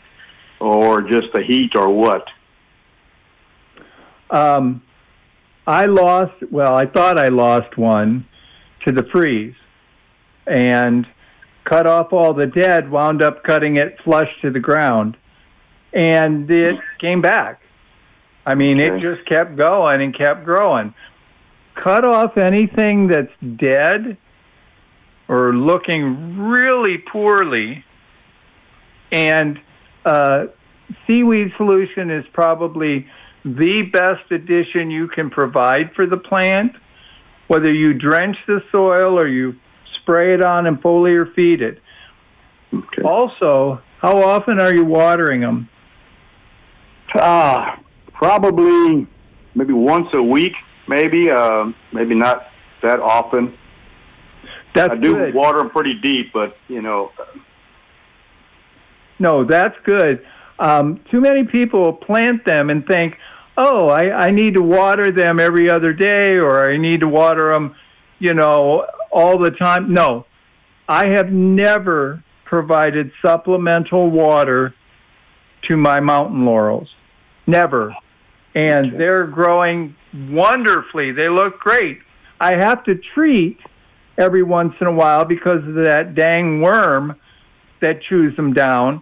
or 0.60 1.02
just 1.02 1.28
the 1.34 1.44
heat 1.44 1.76
or 1.76 1.90
what. 1.90 2.26
Um, 4.32 4.82
I 5.68 5.86
lost, 5.86 6.34
well, 6.52 6.74
I 6.74 6.86
thought 6.86 7.20
I 7.20 7.28
lost 7.28 7.78
one 7.78 8.28
to 8.86 8.92
the 8.92 9.04
freeze 9.12 9.56
and 10.48 11.06
cut 11.64 11.86
off 11.86 12.12
all 12.12 12.34
the 12.34 12.48
dead, 12.48 12.90
wound 12.90 13.22
up 13.22 13.44
cutting 13.44 13.78
it 13.78 13.98
flush 14.04 14.30
to 14.42 14.50
the 14.50 14.60
ground, 14.60 15.16
and 15.94 16.50
it 16.50 16.80
came 17.00 17.22
back. 17.22 17.62
I 18.46 18.56
mean, 18.56 18.80
it 18.80 19.00
just 19.00 19.28
kept 19.28 19.56
going 19.56 20.02
and 20.02 20.18
kept 20.18 20.44
growing. 20.44 20.94
Cut 21.76 22.04
off 22.04 22.38
anything 22.38 23.08
that's 23.08 23.32
dead 23.58 24.18
or 25.28 25.54
looking 25.54 26.40
really 26.40 26.98
poorly, 26.98 27.86
and 29.12 29.60
uh, 30.06 30.46
seaweed 31.06 31.54
solution 31.58 32.10
is 32.10 32.26
probably 32.34 33.06
the 33.46 33.84
best 33.84 34.32
addition 34.32 34.92
you 34.92 35.08
can 35.08 35.30
provide 35.30 35.94
for 35.96 36.06
the 36.06 36.18
plant, 36.18 36.74
whether 37.48 37.72
you 37.72 37.94
drench 37.94 38.38
the 38.48 38.62
soil 38.72 39.18
or 39.18 39.28
you 39.28 39.56
spray 40.02 40.34
it 40.34 40.44
on 40.44 40.68
and 40.68 40.82
foliar 40.82 41.34
feed 41.34 41.62
it. 41.62 41.80
Okay. 42.74 43.02
Also, 43.04 43.82
how 44.00 44.22
often 44.22 44.60
are 44.60 44.74
you 44.74 44.86
watering 44.86 45.42
them? 45.42 45.70
Uh, 47.16 47.78
probably 48.14 49.08
maybe 49.56 49.74
once 49.74 50.08
a 50.14 50.22
week, 50.22 50.54
maybe. 50.88 51.32
Uh, 51.32 51.72
maybe 51.92 52.14
not 52.16 52.48
that 52.84 53.00
often. 53.00 53.58
That's 54.76 54.92
I 54.92 54.96
do 54.96 55.14
good. 55.14 55.34
water 55.34 55.60
them 55.60 55.72
pretty 55.72 55.96
deep, 56.02 56.32
but 56.32 56.56
you 56.68 56.82
know, 56.82 57.12
No, 59.18 59.44
that's 59.44 59.76
good. 59.84 60.26
Um, 60.60 61.04
too 61.10 61.22
many 61.22 61.46
people 61.46 61.94
plant 61.94 62.46
them 62.46 62.70
and 62.70 62.86
think, 62.86 63.16
oh, 63.58 63.88
I, 63.88 64.28
I 64.28 64.32
need 64.32 64.56
to 64.56 64.62
water 64.62 65.12
them 65.12 65.40
every 65.40 65.70
other 65.70 65.94
day 65.94 66.38
or 66.38 66.70
I 66.70 66.78
need 66.78 67.00
to 67.00 67.08
water 67.08 67.48
them, 67.52 67.76
you 68.20 68.34
know, 68.34 68.86
all 69.12 69.42
the 69.42 69.52
time. 69.52 69.94
No, 69.94 70.26
I 70.88 71.10
have 71.10 71.32
never 71.32 72.24
provided 72.46 73.12
supplemental 73.24 74.10
water 74.10 74.74
to 75.70 75.78
my 75.78 76.00
mountain 76.00 76.46
laurels. 76.46 76.90
Never. 77.48 77.96
And 78.56 79.00
they're 79.00 79.28
growing 79.28 79.96
wonderfully. 80.14 81.12
They 81.12 81.30
look 81.30 81.60
great. 81.60 82.00
I 82.40 82.58
have 82.58 82.84
to 82.86 82.96
treat 83.14 83.60
every 84.18 84.44
once 84.44 84.74
in 84.82 84.88
a 84.88 84.92
while 84.92 85.26
because 85.26 85.66
of 85.68 85.76
that 85.86 86.16
dang 86.16 86.62
worm 86.62 87.16
that 87.82 88.02
chews 88.08 88.36
them 88.36 88.54
down. 88.54 89.02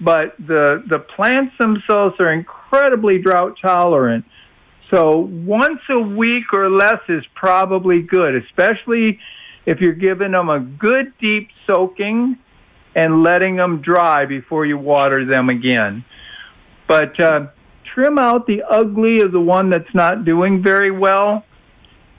But 0.00 0.36
the 0.38 0.84
the 0.88 0.98
plants 0.98 1.54
themselves 1.58 2.16
are 2.20 2.32
incredibly 2.32 3.18
drought 3.18 3.56
tolerant. 3.60 4.24
So 4.90 5.18
once 5.18 5.80
a 5.90 5.98
week 5.98 6.52
or 6.52 6.70
less 6.70 7.00
is 7.08 7.24
probably 7.34 8.02
good, 8.02 8.36
especially 8.36 9.18
if 9.64 9.80
you're 9.80 9.94
giving 9.94 10.32
them 10.32 10.48
a 10.48 10.60
good 10.60 11.12
deep 11.20 11.48
soaking 11.66 12.38
and 12.94 13.22
letting 13.22 13.56
them 13.56 13.82
dry 13.82 14.26
before 14.26 14.64
you 14.64 14.78
water 14.78 15.24
them 15.24 15.48
again. 15.48 16.04
But 16.86 17.18
uh, 17.18 17.48
trim 17.94 18.18
out 18.18 18.46
the 18.46 18.62
ugly 18.62 19.20
of 19.20 19.32
the 19.32 19.40
one 19.40 19.70
that's 19.70 19.92
not 19.92 20.24
doing 20.24 20.62
very 20.62 20.90
well. 20.90 21.44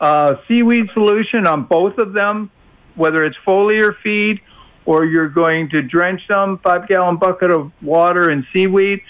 Uh, 0.01 0.35
seaweed 0.47 0.87
solution 0.93 1.47
on 1.47 1.63
both 1.63 1.97
of 1.97 2.13
them, 2.13 2.51
whether 2.95 3.23
it's 3.23 3.37
foliar 3.45 3.95
feed 4.03 4.41
or 4.87 5.05
you're 5.05 5.27
going 5.27 5.69
to 5.69 5.81
drench 5.81 6.21
them, 6.29 6.59
five 6.63 6.87
gallon 6.87 7.17
bucket 7.17 7.51
of 7.51 7.71
water 7.81 8.29
and 8.29 8.45
seaweed, 8.53 9.01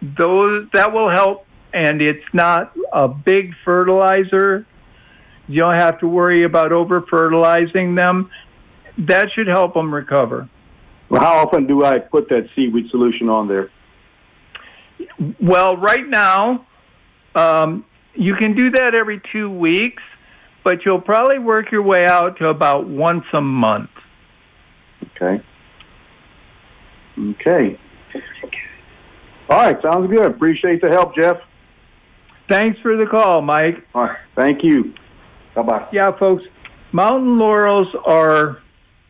those 0.00 0.66
that 0.72 0.92
will 0.92 1.10
help. 1.10 1.44
And 1.74 2.00
it's 2.00 2.24
not 2.32 2.72
a 2.90 3.06
big 3.06 3.52
fertilizer. 3.62 4.66
You 5.46 5.60
don't 5.60 5.78
have 5.78 6.00
to 6.00 6.08
worry 6.08 6.44
about 6.44 6.72
over 6.72 7.02
fertilizing 7.02 7.94
them. 7.94 8.30
That 8.96 9.26
should 9.36 9.46
help 9.46 9.74
them 9.74 9.94
recover. 9.94 10.48
well, 11.10 11.20
how 11.20 11.46
often 11.46 11.66
do 11.66 11.84
I 11.84 11.98
put 11.98 12.30
that 12.30 12.48
seaweed 12.56 12.88
solution 12.90 13.28
on 13.28 13.46
there? 13.46 13.70
Well, 15.38 15.76
right 15.76 16.08
now, 16.08 16.66
um, 17.34 17.84
you 18.14 18.34
can 18.36 18.56
do 18.56 18.70
that 18.70 18.94
every 18.94 19.20
two 19.32 19.50
weeks, 19.50 20.02
but 20.64 20.86
you'll 20.86 21.00
probably 21.00 21.38
work 21.38 21.70
your 21.70 21.82
way 21.82 22.06
out 22.06 22.38
to 22.38 22.48
about 22.48 22.88
once 22.88 23.24
a 23.34 23.40
month. 23.42 23.90
Okay. 25.02 25.42
Okay. 27.18 27.78
All 29.48 29.58
right, 29.58 29.76
sounds 29.82 30.10
good. 30.10 30.26
Appreciate 30.26 30.80
the 30.80 30.90
help, 30.90 31.14
Jeff. 31.14 31.36
Thanks 32.48 32.78
for 32.80 32.96
the 32.96 33.06
call, 33.06 33.42
Mike. 33.42 33.86
All 33.94 34.02
right, 34.02 34.18
thank 34.36 34.62
you. 34.62 34.94
Bye 35.54 35.62
bye. 35.62 35.88
Yeah, 35.92 36.16
folks, 36.18 36.44
mountain 36.92 37.38
laurels 37.38 37.88
are 38.04 38.58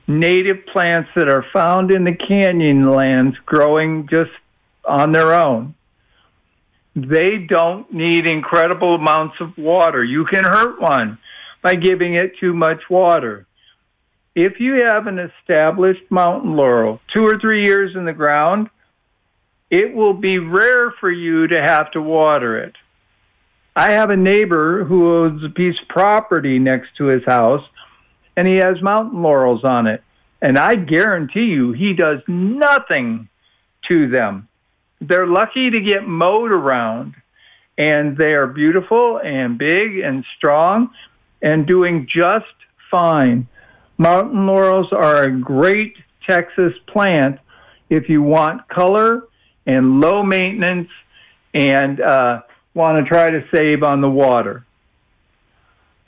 native 0.07 0.66
plants 0.72 1.11
that 1.14 1.29
are 1.29 1.44
found 1.53 1.90
in 1.90 2.05
the 2.05 2.14
canyon 2.14 2.90
lands 2.90 3.37
growing 3.46 4.09
just 4.11 4.31
on 4.87 5.12
their 5.12 5.35
own. 5.35 5.74
They 6.96 7.38
don't 7.48 7.92
need 7.92 8.26
incredible 8.26 8.96
amounts 8.96 9.37
of 9.40 9.57
water. 9.57 10.03
You 10.03 10.24
can 10.24 10.44
hurt 10.44 10.81
one 10.81 11.18
by 11.62 11.74
giving 11.74 12.16
it 12.16 12.33
too 12.40 12.53
much 12.53 12.81
water. 12.90 13.46
If 14.35 14.61
you 14.61 14.85
have 14.85 15.07
an 15.07 15.19
established 15.19 16.11
mountain 16.11 16.57
laurel, 16.57 17.01
two 17.12 17.25
or 17.25 17.38
three 17.38 17.62
years 17.62 17.97
in 17.97 18.05
the 18.05 18.12
ground, 18.12 18.71
it 19.71 19.95
will 19.95 20.14
be 20.14 20.38
rare 20.38 20.90
for 21.01 21.11
you 21.11 21.47
to 21.49 21.61
have 21.61 21.90
to 21.93 22.01
water 22.01 22.59
it. 22.59 22.75
I 23.75 23.93
have 23.93 24.11
a 24.11 24.16
neighbor 24.16 24.85
who 24.85 25.25
owns 25.25 25.45
a 25.45 25.49
piece 25.49 25.81
of 25.81 25.88
property 25.88 26.59
next 26.59 26.97
to 26.99 27.07
his 27.07 27.25
house, 27.25 27.64
and 28.37 28.47
he 28.47 28.57
has 28.57 28.83
mountain 28.83 29.23
laurels 29.23 29.64
on 29.64 29.87
it. 29.87 30.03
And 30.43 30.59
I 30.59 30.75
guarantee 30.75 31.47
you, 31.47 31.73
he 31.73 31.93
does 31.93 32.21
nothing 32.27 33.29
to 33.88 34.09
them. 34.09 34.49
They're 35.01 35.27
lucky 35.27 35.71
to 35.71 35.81
get 35.81 36.07
mowed 36.07 36.51
around, 36.51 37.14
and 37.79 38.16
they 38.16 38.33
are 38.33 38.47
beautiful 38.47 39.21
and 39.23 39.57
big 39.57 39.99
and 39.99 40.25
strong 40.37 40.90
and 41.40 41.66
doing 41.66 42.07
just 42.09 42.47
fine. 42.90 43.47
Mountain 44.01 44.47
laurels 44.47 44.95
are 44.95 45.25
a 45.25 45.31
great 45.31 45.95
Texas 46.27 46.73
plant 46.87 47.39
if 47.91 48.09
you 48.09 48.23
want 48.23 48.67
color 48.69 49.29
and 49.67 50.01
low 50.01 50.23
maintenance 50.23 50.89
and 51.53 52.01
uh, 52.01 52.41
want 52.73 53.05
to 53.05 53.07
try 53.07 53.29
to 53.29 53.45
save 53.55 53.83
on 53.83 54.01
the 54.01 54.09
water. 54.09 54.65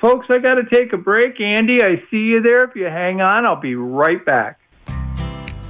Folks, 0.00 0.24
I 0.30 0.38
got 0.38 0.54
to 0.54 0.64
take 0.72 0.94
a 0.94 0.96
break. 0.96 1.38
Andy, 1.38 1.82
I 1.82 2.02
see 2.10 2.16
you 2.16 2.40
there. 2.40 2.64
If 2.64 2.74
you 2.74 2.86
hang 2.86 3.20
on, 3.20 3.46
I'll 3.46 3.60
be 3.60 3.74
right 3.74 4.24
back. 4.24 4.58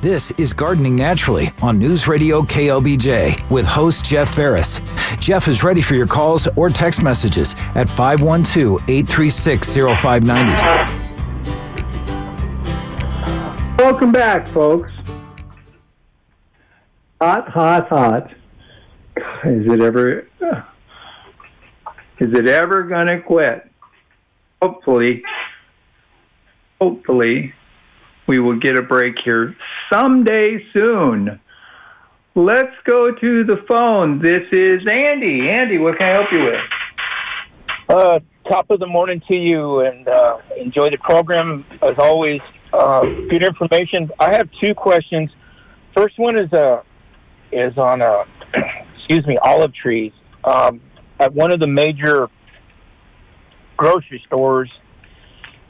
This 0.01 0.31
is 0.39 0.53
Gardening 0.53 0.95
Naturally 0.95 1.51
on 1.61 1.77
News 1.77 2.07
Radio 2.07 2.43
KLBJ 2.43 3.51
with 3.51 3.67
host 3.67 4.05
Jeff 4.05 4.33
Ferris. 4.33 4.81
Jeff 5.19 5.49
is 5.49 5.65
ready 5.65 5.83
for 5.83 5.95
your 5.95 6.07
calls 6.07 6.47
or 6.55 6.71
text 6.71 7.03
messages 7.03 7.57
at 7.75 7.89
512 7.89 8.81
836 8.89 9.75
0590. 9.75 11.02
Welcome 13.85 14.13
back, 14.13 14.47
folks. 14.47 14.93
Hot, 17.21 17.49
hot, 17.49 17.89
hot. 17.89 18.31
Is 19.45 19.67
it 19.73 19.81
ever? 19.81 20.21
Is 22.21 22.31
it 22.33 22.49
ever 22.49 22.85
to 23.09 23.21
quit? 23.21 23.69
Hopefully, 24.63 25.25
hopefully, 26.81 27.53
we 28.29 28.39
will 28.39 28.57
get 28.57 28.79
a 28.79 28.83
break 28.83 29.17
here 29.25 29.57
someday 29.93 30.65
soon. 30.73 31.41
Let's 32.37 32.77
go 32.89 33.13
to 33.13 33.45
the 33.45 33.65
phone. 33.69 34.23
This 34.23 34.47
is 34.53 34.87
Andy. 34.89 35.51
Andy, 35.51 35.79
what 35.79 35.99
can 35.99 36.09
I 36.09 36.13
help 36.13 36.31
you 36.31 36.45
with? 36.45 36.61
Uh, 37.89 38.21
top 38.49 38.71
of 38.71 38.79
the 38.79 38.87
morning 38.87 39.21
to 39.27 39.35
you, 39.35 39.81
and 39.81 40.07
uh, 40.07 40.39
enjoy 40.57 40.89
the 40.91 40.99
program 40.99 41.65
as 41.83 41.99
always. 41.99 42.41
Uh, 42.73 43.03
good 43.29 43.45
information. 43.45 44.11
I 44.19 44.31
have 44.33 44.49
two 44.65 44.75
questions. 44.75 45.31
First 45.95 46.19
one 46.19 46.39
is 46.39 46.53
uh, 46.53 46.83
is 47.53 47.77
on 47.77 48.01
uh, 48.01 48.25
excuse 48.97 49.27
me 49.27 49.37
olive 49.43 49.75
trees. 49.75 50.13
Um, 50.45 50.81
at 51.21 51.33
one 51.35 51.53
of 51.53 51.61
the 51.61 51.67
major 51.67 52.29
grocery 53.77 54.23
stores, 54.27 54.71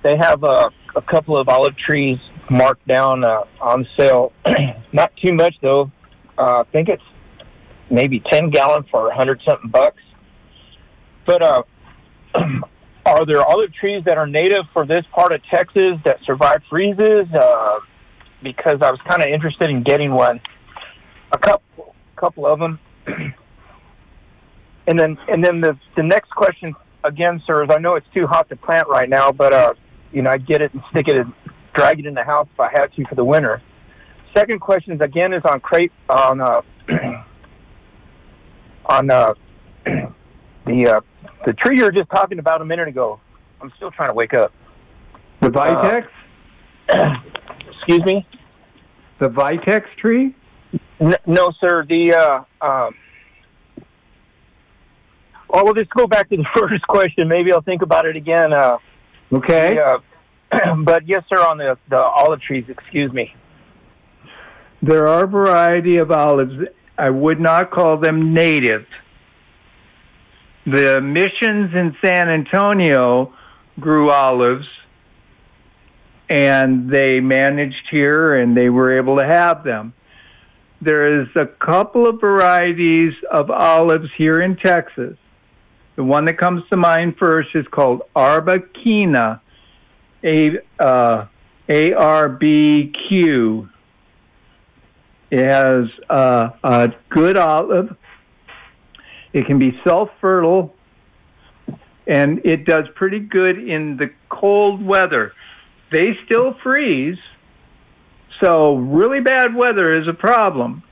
they 0.02 0.16
have 0.16 0.44
a, 0.44 0.70
a 0.94 1.02
couple 1.02 1.36
of 1.36 1.48
olive 1.48 1.76
trees 1.76 2.18
marked 2.50 2.86
down 2.86 3.24
uh, 3.24 3.44
on 3.60 3.86
sale. 3.98 4.32
Not 4.92 5.12
too 5.16 5.34
much 5.34 5.54
though. 5.60 5.90
Uh, 6.38 6.60
I 6.60 6.64
think 6.70 6.88
it's 6.88 7.02
maybe 7.90 8.22
ten 8.30 8.50
gallon 8.50 8.84
for 8.90 9.08
a 9.08 9.14
hundred 9.14 9.42
something 9.48 9.70
bucks. 9.70 10.02
But 11.26 11.42
uh, 11.42 11.62
are 13.04 13.26
there 13.26 13.44
olive 13.44 13.72
trees 13.74 14.04
that 14.04 14.18
are 14.18 14.26
native 14.26 14.64
for 14.72 14.86
this 14.86 15.04
part 15.12 15.32
of 15.32 15.40
Texas 15.50 15.98
that 16.04 16.18
survive 16.24 16.62
freezes? 16.70 17.26
Uh, 17.32 17.80
because 18.42 18.78
I 18.82 18.90
was 18.90 19.00
kind 19.08 19.22
of 19.22 19.28
interested 19.28 19.70
in 19.70 19.82
getting 19.82 20.12
one, 20.12 20.40
a 21.32 21.38
couple, 21.38 21.94
couple 22.16 22.46
of 22.46 22.58
them. 22.58 22.78
and 24.86 24.98
then, 24.98 25.16
and 25.28 25.44
then 25.44 25.60
the 25.60 25.78
the 25.96 26.02
next 26.02 26.30
question 26.30 26.74
again, 27.04 27.42
sir, 27.46 27.64
is 27.64 27.70
I 27.70 27.78
know 27.78 27.96
it's 27.96 28.06
too 28.14 28.26
hot 28.26 28.48
to 28.48 28.56
plant 28.56 28.88
right 28.88 29.08
now, 29.08 29.32
but 29.32 29.52
uh, 29.52 29.74
you 30.12 30.22
know, 30.22 30.30
I'd 30.30 30.46
get 30.46 30.60
it 30.62 30.72
and 30.72 30.82
stick 30.90 31.08
it 31.08 31.16
and 31.16 31.32
drag 31.74 31.98
it 31.98 32.06
in 32.06 32.14
the 32.14 32.24
house 32.24 32.48
if 32.52 32.60
I 32.60 32.70
had 32.70 32.92
to 32.94 33.04
for 33.06 33.14
the 33.14 33.24
winter. 33.24 33.62
Second 34.36 34.60
question 34.60 34.94
is 34.94 35.00
again 35.00 35.32
is 35.32 35.42
on 35.44 35.60
crate 35.60 35.92
on 36.08 36.40
uh, 36.40 36.62
on 38.86 39.10
uh, 39.10 39.34
the 40.66 40.88
uh, 40.88 41.00
the 41.46 41.52
tree 41.54 41.76
you 41.76 41.84
were 41.84 41.92
just 41.92 42.10
talking 42.10 42.38
about 42.38 42.62
a 42.62 42.64
minute 42.64 42.88
ago. 42.88 43.20
I'm 43.60 43.72
still 43.76 43.90
trying 43.90 44.10
to 44.10 44.14
wake 44.14 44.34
up. 44.34 44.52
The 45.40 45.48
Vitex? 45.48 46.06
Uh, 46.88 47.14
excuse 47.76 48.04
me? 48.04 48.26
The 49.18 49.28
Vitex 49.28 49.84
tree? 50.00 50.34
N- 51.00 51.16
no, 51.26 51.52
sir. 51.60 51.84
The, 51.88 52.14
uh, 52.14 52.64
um, 52.64 52.94
well, 55.48 55.64
we'll 55.64 55.74
just 55.74 55.90
go 55.90 56.06
back 56.06 56.28
to 56.30 56.36
the 56.36 56.46
first 56.56 56.86
question. 56.86 57.28
Maybe 57.28 57.52
I'll 57.52 57.62
think 57.62 57.82
about 57.82 58.06
it 58.06 58.16
again. 58.16 58.52
Uh, 58.52 58.78
okay. 59.32 59.74
The, 59.74 60.00
uh, 60.52 60.74
but 60.84 61.06
yes, 61.08 61.24
sir, 61.28 61.40
on 61.40 61.58
the, 61.58 61.78
the 61.88 61.98
olive 61.98 62.40
trees, 62.40 62.64
excuse 62.68 63.12
me. 63.12 63.34
There 64.80 65.06
are 65.06 65.24
a 65.24 65.28
variety 65.28 65.98
of 65.98 66.10
olives. 66.10 66.54
I 66.98 67.10
would 67.10 67.40
not 67.40 67.70
call 67.70 67.96
them 67.96 68.34
native 68.34 68.86
the 70.64 71.00
missions 71.00 71.74
in 71.74 71.96
San 72.00 72.28
Antonio 72.28 73.34
grew 73.80 74.10
olives 74.10 74.66
and 76.28 76.88
they 76.88 77.20
managed 77.20 77.88
here 77.90 78.36
and 78.36 78.56
they 78.56 78.70
were 78.70 78.96
able 78.96 79.18
to 79.18 79.26
have 79.26 79.64
them. 79.64 79.92
There 80.80 81.20
is 81.20 81.28
a 81.36 81.46
couple 81.46 82.08
of 82.08 82.20
varieties 82.20 83.12
of 83.30 83.50
olives 83.50 84.08
here 84.16 84.40
in 84.40 84.56
Texas. 84.56 85.16
The 85.96 86.04
one 86.04 86.24
that 86.24 86.38
comes 86.38 86.62
to 86.70 86.76
mind 86.76 87.16
first 87.18 87.50
is 87.54 87.66
called 87.70 88.02
Arbequina, 88.16 89.40
A 90.24 90.58
uh, 90.78 91.26
A 91.68 91.92
R 91.92 92.28
B 92.28 92.92
Q. 93.08 93.68
It 95.30 95.48
has 95.48 95.86
uh, 96.08 96.50
a 96.64 96.92
good 97.10 97.36
olive 97.36 97.96
it 99.32 99.46
can 99.46 99.58
be 99.58 99.78
self 99.84 100.10
fertile, 100.20 100.74
and 102.06 102.44
it 102.44 102.64
does 102.64 102.84
pretty 102.94 103.20
good 103.20 103.58
in 103.58 103.96
the 103.96 104.10
cold 104.28 104.84
weather. 104.84 105.32
They 105.90 106.16
still 106.26 106.54
freeze, 106.62 107.18
so 108.40 108.76
really 108.76 109.20
bad 109.20 109.54
weather 109.54 109.98
is 109.98 110.08
a 110.08 110.14
problem. 110.14 110.82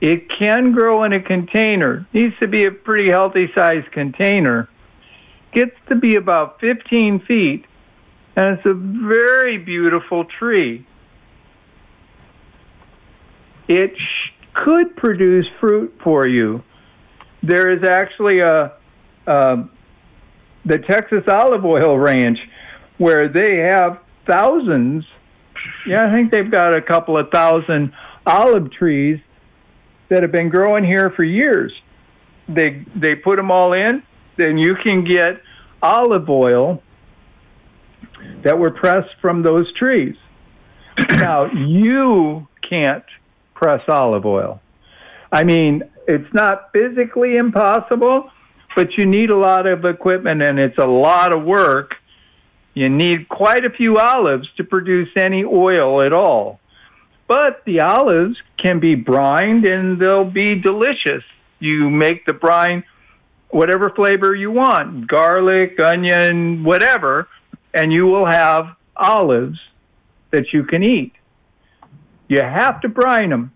It 0.00 0.30
can 0.38 0.72
grow 0.72 1.04
in 1.04 1.12
a 1.12 1.22
container. 1.22 2.06
Needs 2.12 2.34
to 2.40 2.46
be 2.46 2.64
a 2.64 2.70
pretty 2.70 3.10
healthy 3.10 3.48
sized 3.54 3.90
container. 3.92 4.68
Gets 5.52 5.76
to 5.88 5.96
be 5.96 6.16
about 6.16 6.60
15 6.60 7.20
feet, 7.26 7.64
and 8.36 8.58
it's 8.58 8.66
a 8.66 8.74
very 8.74 9.56
beautiful 9.56 10.24
tree. 10.24 10.86
It 13.68 13.92
sh- 13.96 14.32
could 14.52 14.96
produce 14.96 15.46
fruit 15.60 15.98
for 16.04 16.28
you 16.28 16.62
there 17.46 17.72
is 17.72 17.84
actually 17.84 18.40
a, 18.40 18.72
the 19.26 20.78
Texas 20.88 21.22
Olive 21.28 21.64
Oil 21.64 21.98
Ranch 21.98 22.38
where 22.98 23.28
they 23.28 23.56
have 23.56 24.00
thousands. 24.26 25.04
Yeah, 25.86 26.06
I 26.06 26.12
think 26.12 26.30
they've 26.30 26.50
got 26.50 26.74
a 26.74 26.82
couple 26.82 27.18
of 27.18 27.30
thousand 27.30 27.92
olive 28.26 28.72
trees 28.72 29.20
that 30.08 30.22
have 30.22 30.32
been 30.32 30.48
growing 30.48 30.84
here 30.84 31.10
for 31.10 31.24
years. 31.24 31.72
They 32.48 32.84
they 32.94 33.14
put 33.14 33.36
them 33.36 33.50
all 33.50 33.72
in, 33.72 34.02
then 34.36 34.58
you 34.58 34.76
can 34.76 35.04
get 35.04 35.42
olive 35.82 36.28
oil 36.28 36.82
that 38.42 38.58
were 38.58 38.70
pressed 38.70 39.14
from 39.20 39.42
those 39.42 39.72
trees. 39.74 40.16
now 41.10 41.52
you 41.52 42.46
can't 42.62 43.04
press 43.54 43.82
olive 43.88 44.24
oil. 44.24 44.60
I 45.32 45.44
mean, 45.44 45.82
it's 46.06 46.32
not 46.32 46.70
physically 46.72 47.36
impossible, 47.36 48.30
but 48.74 48.96
you 48.96 49.06
need 49.06 49.30
a 49.30 49.36
lot 49.36 49.66
of 49.66 49.84
equipment 49.84 50.42
and 50.42 50.58
it's 50.58 50.78
a 50.78 50.86
lot 50.86 51.32
of 51.32 51.44
work. 51.44 51.94
You 52.74 52.88
need 52.88 53.28
quite 53.28 53.64
a 53.64 53.70
few 53.70 53.96
olives 53.96 54.48
to 54.56 54.64
produce 54.64 55.08
any 55.16 55.44
oil 55.44 56.02
at 56.02 56.12
all. 56.12 56.60
But 57.26 57.64
the 57.64 57.80
olives 57.80 58.36
can 58.56 58.78
be 58.78 58.94
brined 58.94 59.66
and 59.66 60.00
they'll 60.00 60.30
be 60.30 60.54
delicious. 60.54 61.24
You 61.58 61.90
make 61.90 62.26
the 62.26 62.34
brine 62.34 62.84
whatever 63.48 63.90
flavor 63.90 64.34
you 64.34 64.50
want 64.50 65.06
garlic, 65.06 65.80
onion, 65.80 66.64
whatever 66.64 67.28
and 67.76 67.92
you 67.92 68.06
will 68.06 68.26
have 68.26 68.74
olives 68.96 69.58
that 70.30 70.52
you 70.52 70.64
can 70.64 70.82
eat. 70.82 71.12
You 72.28 72.40
have 72.40 72.80
to 72.80 72.88
brine 72.88 73.30
them 73.30 73.52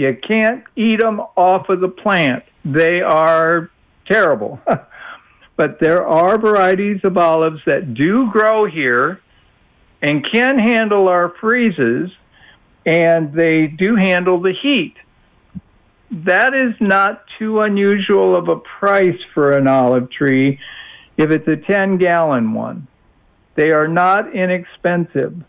you 0.00 0.16
can't 0.16 0.64
eat 0.76 1.00
them 1.00 1.20
off 1.36 1.68
of 1.68 1.80
the 1.80 1.88
plant. 1.88 2.44
They 2.64 3.00
are 3.02 3.70
terrible. 4.10 4.58
but 5.56 5.78
there 5.78 6.06
are 6.06 6.38
varieties 6.38 7.00
of 7.04 7.18
olives 7.18 7.60
that 7.66 7.92
do 7.92 8.30
grow 8.32 8.64
here 8.66 9.20
and 10.00 10.26
can 10.26 10.58
handle 10.58 11.08
our 11.08 11.34
freezes, 11.40 12.10
and 12.86 13.34
they 13.34 13.66
do 13.66 13.94
handle 13.94 14.40
the 14.40 14.54
heat. 14.62 14.94
That 16.10 16.54
is 16.54 16.74
not 16.80 17.24
too 17.38 17.60
unusual 17.60 18.34
of 18.34 18.48
a 18.48 18.56
price 18.56 19.20
for 19.34 19.52
an 19.52 19.68
olive 19.68 20.10
tree 20.10 20.58
if 21.18 21.30
it's 21.30 21.46
a 21.46 21.56
10 21.56 21.98
gallon 21.98 22.54
one. 22.54 22.88
They 23.54 23.70
are 23.72 23.86
not 23.86 24.34
inexpensive 24.34 25.44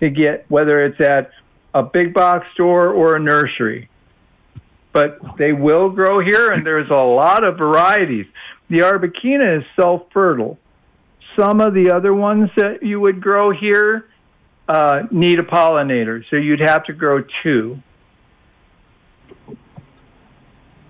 to 0.00 0.08
get, 0.08 0.46
whether 0.48 0.82
it's 0.82 1.00
at 1.00 1.30
a 1.74 1.82
big 1.82 2.12
box 2.14 2.46
store 2.54 2.92
or 2.92 3.16
a 3.16 3.20
nursery. 3.20 3.88
But 4.92 5.18
they 5.38 5.52
will 5.52 5.88
grow 5.88 6.20
here, 6.20 6.50
and 6.50 6.66
there's 6.66 6.90
a 6.90 6.94
lot 6.94 7.44
of 7.44 7.56
varieties. 7.56 8.26
The 8.68 8.78
Arbequina 8.78 9.58
is 9.58 9.64
self 9.74 10.02
fertile. 10.12 10.58
Some 11.38 11.60
of 11.60 11.72
the 11.72 11.90
other 11.90 12.12
ones 12.12 12.50
that 12.56 12.82
you 12.82 13.00
would 13.00 13.22
grow 13.22 13.50
here 13.50 14.08
uh, 14.68 15.04
need 15.10 15.38
a 15.38 15.42
pollinator, 15.42 16.22
so 16.28 16.36
you'd 16.36 16.60
have 16.60 16.84
to 16.84 16.92
grow 16.92 17.24
two. 17.42 17.82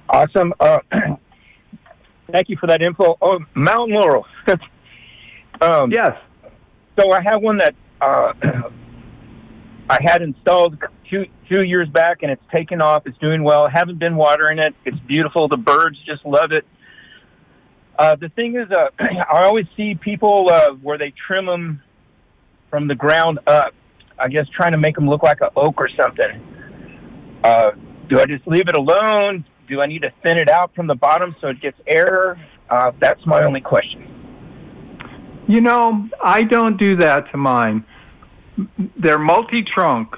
Awesome. 0.09 0.53
Uh, 0.59 0.81
thank 2.33 2.49
you 2.49 2.57
for 2.57 2.67
that 2.67 2.83
info. 2.83 3.17
Oh, 3.23 3.39
mountain 3.55 3.95
laurel. 3.95 4.27
um, 5.61 5.93
yes. 5.93 6.17
So 6.99 7.13
I 7.13 7.23
have 7.23 7.41
one 7.41 7.59
that 7.59 7.75
uh, 8.01 8.33
I 9.93 9.99
had 10.03 10.23
installed 10.23 10.79
two 11.11 11.27
two 11.51 11.65
years 11.65 11.87
back, 11.87 12.23
and 12.23 12.33
it's 12.33 12.43
taken 12.51 12.81
off. 12.81 13.07
It's 13.07 13.19
doing 13.19 13.43
well. 13.43 13.69
haven't 13.69 13.99
been 13.99 14.17
watering 14.17 14.59
it. 14.59 14.75
It's 14.87 14.99
beautiful. 15.01 15.49
The 15.49 15.59
birds 15.59 15.99
just 16.07 16.25
love 16.25 16.51
it. 16.51 16.65
Uh, 17.99 18.17
the 18.17 18.31
thing 18.31 18.57
is, 18.57 18.71
uh, 18.71 18.89
I 18.99 19.43
always 19.45 19.67
see 19.77 19.95
people 19.95 20.49
uh, 20.51 20.71
where 20.71 20.97
they 20.97 21.13
trim 21.27 21.45
them 21.45 21.83
from 22.71 22.89
the 22.89 22.95
ground 22.95 23.41
up. 23.47 23.75
I 24.19 24.29
guess 24.29 24.47
trying 24.57 24.73
to 24.73 24.79
make 24.79 24.95
them 24.95 25.11
look 25.11 25.23
like 25.23 25.43
an 25.43 25.51
oak 25.57 25.75
or 25.77 25.91
something. 25.95 27.41
Uh, 27.45 27.73
do 28.09 28.19
I 28.19 28.25
just 28.25 28.47
leave 28.47 28.69
it 28.69 28.77
alone? 28.77 29.45
Do 29.69 29.83
I 29.83 29.87
need 29.87 30.03
to 30.03 30.13
thin 30.23 30.39
it 30.39 30.49
out 30.49 30.75
from 30.75 30.87
the 30.87 30.95
bottom 30.95 31.37
so 31.43 31.49
it 31.49 31.61
gets 31.61 31.77
air? 31.87 32.43
Uh, 32.71 32.93
that's 32.99 33.21
my 33.27 33.45
only 33.45 33.61
question. 33.61 34.09
You 35.49 35.61
know, 35.61 36.09
I 36.25 36.45
don't 36.45 36.79
do 36.79 36.97
that 36.97 37.31
to 37.33 37.37
mine. 37.37 37.85
They're 38.97 39.19
multi 39.19 39.63
trunk. 39.63 40.17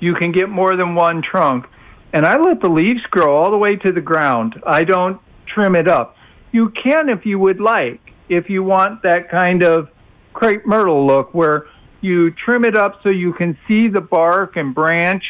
You 0.00 0.14
can 0.14 0.32
get 0.32 0.48
more 0.48 0.76
than 0.76 0.94
one 0.94 1.22
trunk. 1.22 1.66
And 2.12 2.24
I 2.26 2.38
let 2.38 2.60
the 2.60 2.68
leaves 2.68 3.02
grow 3.10 3.36
all 3.36 3.50
the 3.50 3.58
way 3.58 3.76
to 3.76 3.92
the 3.92 4.00
ground. 4.00 4.62
I 4.66 4.84
don't 4.84 5.20
trim 5.46 5.76
it 5.76 5.88
up. 5.88 6.16
You 6.52 6.70
can 6.70 7.08
if 7.08 7.26
you 7.26 7.38
would 7.38 7.60
like, 7.60 8.00
if 8.28 8.48
you 8.48 8.62
want 8.62 9.02
that 9.02 9.30
kind 9.30 9.62
of 9.62 9.88
crepe 10.32 10.66
myrtle 10.66 11.06
look 11.06 11.34
where 11.34 11.66
you 12.00 12.30
trim 12.30 12.64
it 12.64 12.76
up 12.76 13.02
so 13.02 13.08
you 13.08 13.32
can 13.32 13.58
see 13.66 13.88
the 13.88 14.00
bark 14.00 14.56
and 14.56 14.74
branch, 14.74 15.24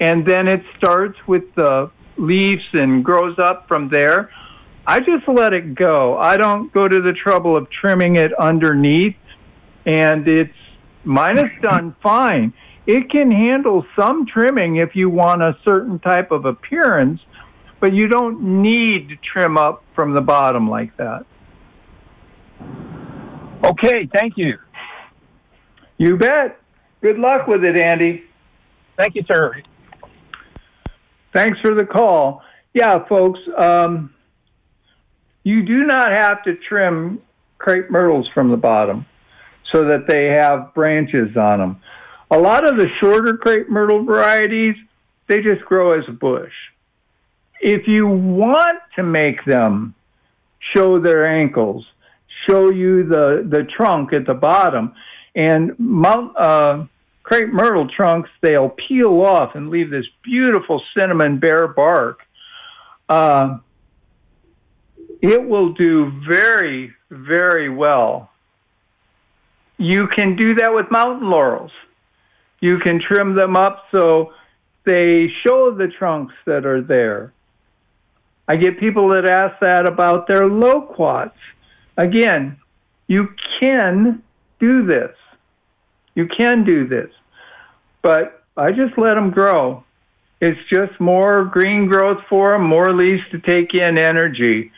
and 0.00 0.26
then 0.26 0.48
it 0.48 0.62
starts 0.76 1.18
with 1.26 1.44
the 1.54 1.90
leaves 2.16 2.64
and 2.72 3.04
grows 3.04 3.38
up 3.38 3.66
from 3.68 3.88
there. 3.88 4.30
I 4.86 4.98
just 5.00 5.28
let 5.28 5.52
it 5.52 5.74
go. 5.74 6.18
I 6.18 6.36
don't 6.36 6.72
go 6.72 6.88
to 6.88 7.00
the 7.00 7.12
trouble 7.12 7.56
of 7.56 7.70
trimming 7.70 8.16
it 8.16 8.32
underneath, 8.34 9.16
and 9.86 10.26
it's 10.26 10.52
mine 11.04 11.38
is 11.38 11.50
done 11.60 11.94
fine. 12.02 12.52
It 12.86 13.10
can 13.10 13.30
handle 13.30 13.84
some 13.96 14.26
trimming 14.26 14.76
if 14.76 14.96
you 14.96 15.08
want 15.08 15.42
a 15.42 15.56
certain 15.64 15.98
type 16.00 16.30
of 16.32 16.44
appearance, 16.44 17.20
but 17.80 17.92
you 17.92 18.08
don't 18.08 18.62
need 18.62 19.08
to 19.10 19.16
trim 19.16 19.56
up 19.56 19.84
from 19.94 20.14
the 20.14 20.20
bottom 20.20 20.68
like 20.68 20.96
that. 20.96 21.24
Okay, 23.64 24.08
thank 24.12 24.36
you. 24.36 24.58
You 25.96 26.16
bet. 26.16 26.58
Good 27.00 27.18
luck 27.18 27.46
with 27.46 27.64
it, 27.64 27.76
Andy. 27.76 28.24
Thank 28.96 29.14
you, 29.14 29.22
sir. 29.26 29.62
Thanks 31.32 31.58
for 31.60 31.74
the 31.74 31.84
call. 31.84 32.42
Yeah, 32.74 33.06
folks, 33.06 33.40
um, 33.56 34.12
you 35.44 35.62
do 35.62 35.84
not 35.84 36.12
have 36.12 36.42
to 36.44 36.56
trim 36.56 37.22
crepe 37.58 37.90
myrtles 37.90 38.28
from 38.34 38.50
the 38.50 38.56
bottom 38.56 39.06
so 39.72 39.84
that 39.86 40.06
they 40.06 40.26
have 40.26 40.74
branches 40.74 41.36
on 41.36 41.58
them. 41.58 41.80
A 42.30 42.38
lot 42.38 42.68
of 42.68 42.76
the 42.76 42.88
shorter 43.00 43.36
crepe 43.36 43.68
myrtle 43.68 44.04
varieties, 44.04 44.76
they 45.28 45.42
just 45.42 45.62
grow 45.64 45.98
as 45.98 46.04
a 46.08 46.12
bush. 46.12 46.52
If 47.60 47.86
you 47.86 48.06
want 48.06 48.80
to 48.96 49.02
make 49.02 49.44
them 49.44 49.94
show 50.74 51.00
their 51.00 51.26
ankles, 51.26 51.86
show 52.48 52.70
you 52.70 53.04
the, 53.04 53.46
the 53.48 53.64
trunk 53.64 54.12
at 54.12 54.26
the 54.26 54.34
bottom, 54.34 54.94
and 55.34 55.78
mount, 55.78 56.36
uh, 56.36 56.84
crepe 57.22 57.52
myrtle 57.52 57.88
trunks, 57.88 58.30
they'll 58.40 58.70
peel 58.70 59.22
off 59.22 59.54
and 59.54 59.70
leave 59.70 59.90
this 59.90 60.06
beautiful 60.22 60.82
cinnamon 60.96 61.38
bare 61.38 61.68
bark. 61.68 62.20
Uh, 63.08 63.58
it 65.20 65.48
will 65.48 65.72
do 65.72 66.12
very, 66.28 66.92
very 67.10 67.68
well. 67.68 68.31
You 69.82 70.06
can 70.06 70.36
do 70.36 70.54
that 70.54 70.72
with 70.72 70.92
mountain 70.92 71.28
laurels. 71.28 71.72
You 72.60 72.78
can 72.78 73.00
trim 73.00 73.34
them 73.34 73.56
up 73.56 73.82
so 73.90 74.32
they 74.86 75.26
show 75.44 75.74
the 75.74 75.88
trunks 75.88 76.34
that 76.46 76.64
are 76.64 76.80
there. 76.80 77.32
I 78.46 78.54
get 78.56 78.78
people 78.78 79.08
that 79.08 79.28
ask 79.28 79.58
that 79.60 79.88
about 79.88 80.28
their 80.28 80.46
loquats. 80.46 81.36
Again, 81.96 82.58
you 83.08 83.30
can 83.58 84.22
do 84.60 84.86
this. 84.86 85.16
You 86.14 86.28
can 86.28 86.64
do 86.64 86.86
this. 86.86 87.10
But 88.02 88.44
I 88.56 88.70
just 88.70 88.96
let 88.96 89.14
them 89.14 89.32
grow. 89.32 89.82
It's 90.40 90.60
just 90.72 91.00
more 91.00 91.44
green 91.44 91.88
growth 91.88 92.22
for 92.28 92.52
them, 92.52 92.68
more 92.68 92.94
leaves 92.94 93.22
to 93.32 93.40
take 93.40 93.74
in 93.74 93.98
energy. 93.98 94.70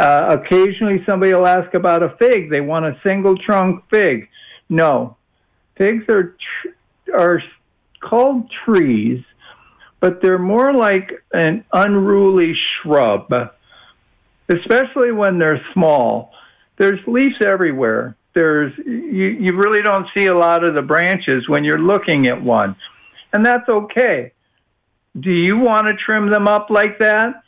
Uh, 0.00 0.38
occasionally, 0.40 1.02
somebody 1.04 1.34
will 1.34 1.46
ask 1.46 1.74
about 1.74 2.02
a 2.02 2.16
fig. 2.18 2.50
They 2.50 2.60
want 2.60 2.86
a 2.86 2.98
single 3.06 3.36
trunk 3.36 3.84
fig. 3.90 4.28
No, 4.68 5.16
figs 5.76 6.04
are 6.08 6.36
tr- 6.62 7.14
are 7.14 7.42
called 8.00 8.50
trees, 8.64 9.22
but 10.00 10.22
they're 10.22 10.38
more 10.38 10.72
like 10.72 11.10
an 11.32 11.64
unruly 11.72 12.54
shrub, 12.54 13.30
especially 14.48 15.12
when 15.12 15.38
they're 15.38 15.64
small. 15.74 16.32
There's 16.78 17.00
leaves 17.06 17.36
everywhere 17.44 18.16
there's 18.34 18.72
you, 18.78 19.26
you 19.26 19.56
really 19.56 19.82
don't 19.82 20.06
see 20.16 20.26
a 20.26 20.36
lot 20.36 20.64
of 20.64 20.74
the 20.74 20.82
branches 20.82 21.48
when 21.48 21.64
you're 21.64 21.78
looking 21.78 22.26
at 22.26 22.40
one. 22.40 22.76
And 23.32 23.44
that's 23.44 23.68
okay. 23.68 24.32
Do 25.18 25.30
you 25.30 25.58
want 25.58 25.86
to 25.86 25.94
trim 25.94 26.30
them 26.30 26.46
up 26.46 26.70
like 26.70 26.98
that? 26.98 27.42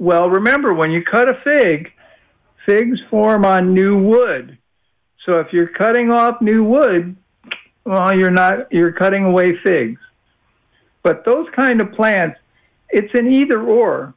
Well, 0.00 0.30
remember 0.30 0.72
when 0.72 0.90
you 0.90 1.04
cut 1.04 1.28
a 1.28 1.34
fig, 1.44 1.92
figs 2.64 2.98
form 3.10 3.44
on 3.44 3.74
new 3.74 4.02
wood. 4.02 4.56
So 5.26 5.40
if 5.40 5.52
you're 5.52 5.68
cutting 5.68 6.10
off 6.10 6.40
new 6.40 6.64
wood, 6.64 7.16
well, 7.84 8.18
you're 8.18 8.30
not 8.30 8.72
you're 8.72 8.92
cutting 8.92 9.24
away 9.24 9.58
figs. 9.62 10.00
But 11.02 11.26
those 11.26 11.48
kind 11.54 11.82
of 11.82 11.92
plants, 11.92 12.38
it's 12.88 13.12
an 13.14 13.30
either 13.30 13.60
or. 13.62 14.14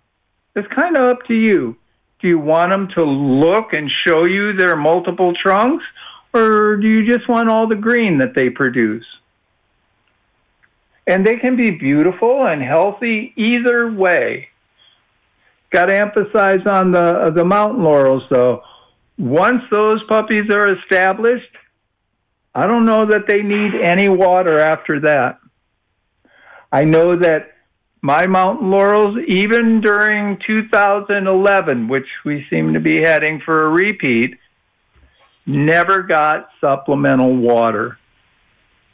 It's 0.55 0.67
kind 0.73 0.97
of 0.97 1.03
up 1.03 1.25
to 1.27 1.33
you. 1.33 1.75
Do 2.21 2.29
you 2.29 2.39
want 2.39 2.71
them 2.71 2.87
to 2.95 3.03
look 3.03 3.73
and 3.73 3.91
show 3.91 4.23
you 4.23 4.53
their 4.53 4.77
multiple 4.77 5.33
trunks, 5.33 5.83
or 6.33 6.77
do 6.77 6.87
you 6.87 7.05
just 7.05 7.27
want 7.27 7.49
all 7.49 7.67
the 7.67 7.75
green 7.75 8.19
that 8.19 8.35
they 8.35 8.49
produce? 8.49 9.05
And 11.07 11.27
they 11.27 11.35
can 11.35 11.57
be 11.57 11.71
beautiful 11.71 12.47
and 12.47 12.61
healthy 12.61 13.33
either 13.35 13.91
way. 13.91 14.47
Got 15.73 15.87
to 15.87 15.95
emphasize 15.95 16.65
on 16.69 16.91
the 16.91 17.03
uh, 17.03 17.29
the 17.31 17.43
mountain 17.43 17.83
laurels 17.83 18.21
though. 18.29 18.61
Once 19.17 19.63
those 19.71 20.03
puppies 20.07 20.43
are 20.53 20.71
established, 20.77 21.49
I 22.53 22.67
don't 22.67 22.85
know 22.85 23.07
that 23.07 23.27
they 23.27 23.41
need 23.41 23.71
any 23.81 24.07
water 24.07 24.59
after 24.59 24.99
that. 24.99 25.39
I 26.71 26.83
know 26.83 27.15
that 27.15 27.53
my 28.03 28.27
mountain 28.27 28.69
laurels, 28.69 29.17
even 29.27 29.81
during 29.81 30.37
2011, 30.45 31.87
which 31.87 32.07
we 32.23 32.45
seem 32.51 32.73
to 32.73 32.79
be 32.79 33.01
heading 33.01 33.41
for 33.43 33.65
a 33.65 33.69
repeat, 33.69 34.37
never 35.47 36.03
got 36.03 36.49
supplemental 36.61 37.35
water. 37.35 37.97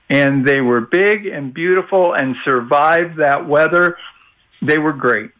And 0.10 0.48
they 0.48 0.62
were 0.62 0.82
big 0.82 1.26
and 1.26 1.54
beautiful 1.54 2.14
and 2.14 2.36
survived 2.46 3.20
that 3.20 3.48
weather. 3.48 3.98
They 4.62 4.78
were 4.78 4.94
great. 4.94 5.32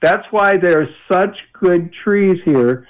That's 0.00 0.26
why 0.30 0.56
they're 0.56 0.88
such 1.10 1.36
good 1.52 1.92
trees 1.92 2.40
here 2.44 2.88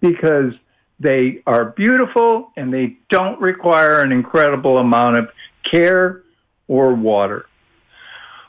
because 0.00 0.52
they 0.98 1.42
are 1.46 1.66
beautiful 1.70 2.52
and 2.56 2.72
they 2.72 2.98
don't 3.08 3.40
require 3.40 4.00
an 4.00 4.12
incredible 4.12 4.78
amount 4.78 5.16
of 5.16 5.28
care 5.70 6.22
or 6.68 6.94
water. 6.94 7.46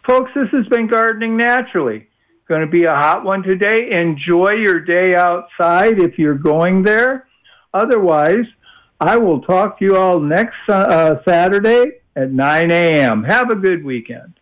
Folks, 0.05 0.31
this 0.35 0.49
has 0.51 0.67
been 0.67 0.87
Gardening 0.87 1.37
Naturally. 1.37 2.07
Going 2.47 2.61
to 2.61 2.67
be 2.67 2.83
a 2.83 2.95
hot 2.95 3.23
one 3.23 3.43
today. 3.43 3.91
Enjoy 3.91 4.51
your 4.51 4.79
day 4.81 5.15
outside 5.15 5.99
if 5.99 6.19
you're 6.19 6.35
going 6.35 6.83
there. 6.83 7.27
Otherwise, 7.73 8.45
I 8.99 9.17
will 9.17 9.41
talk 9.41 9.79
to 9.79 9.85
you 9.85 9.95
all 9.95 10.19
next 10.19 10.57
uh, 10.67 11.15
Saturday 11.25 12.01
at 12.15 12.31
9 12.31 12.71
a.m. 12.71 13.23
Have 13.23 13.49
a 13.49 13.55
good 13.55 13.83
weekend. 13.83 14.40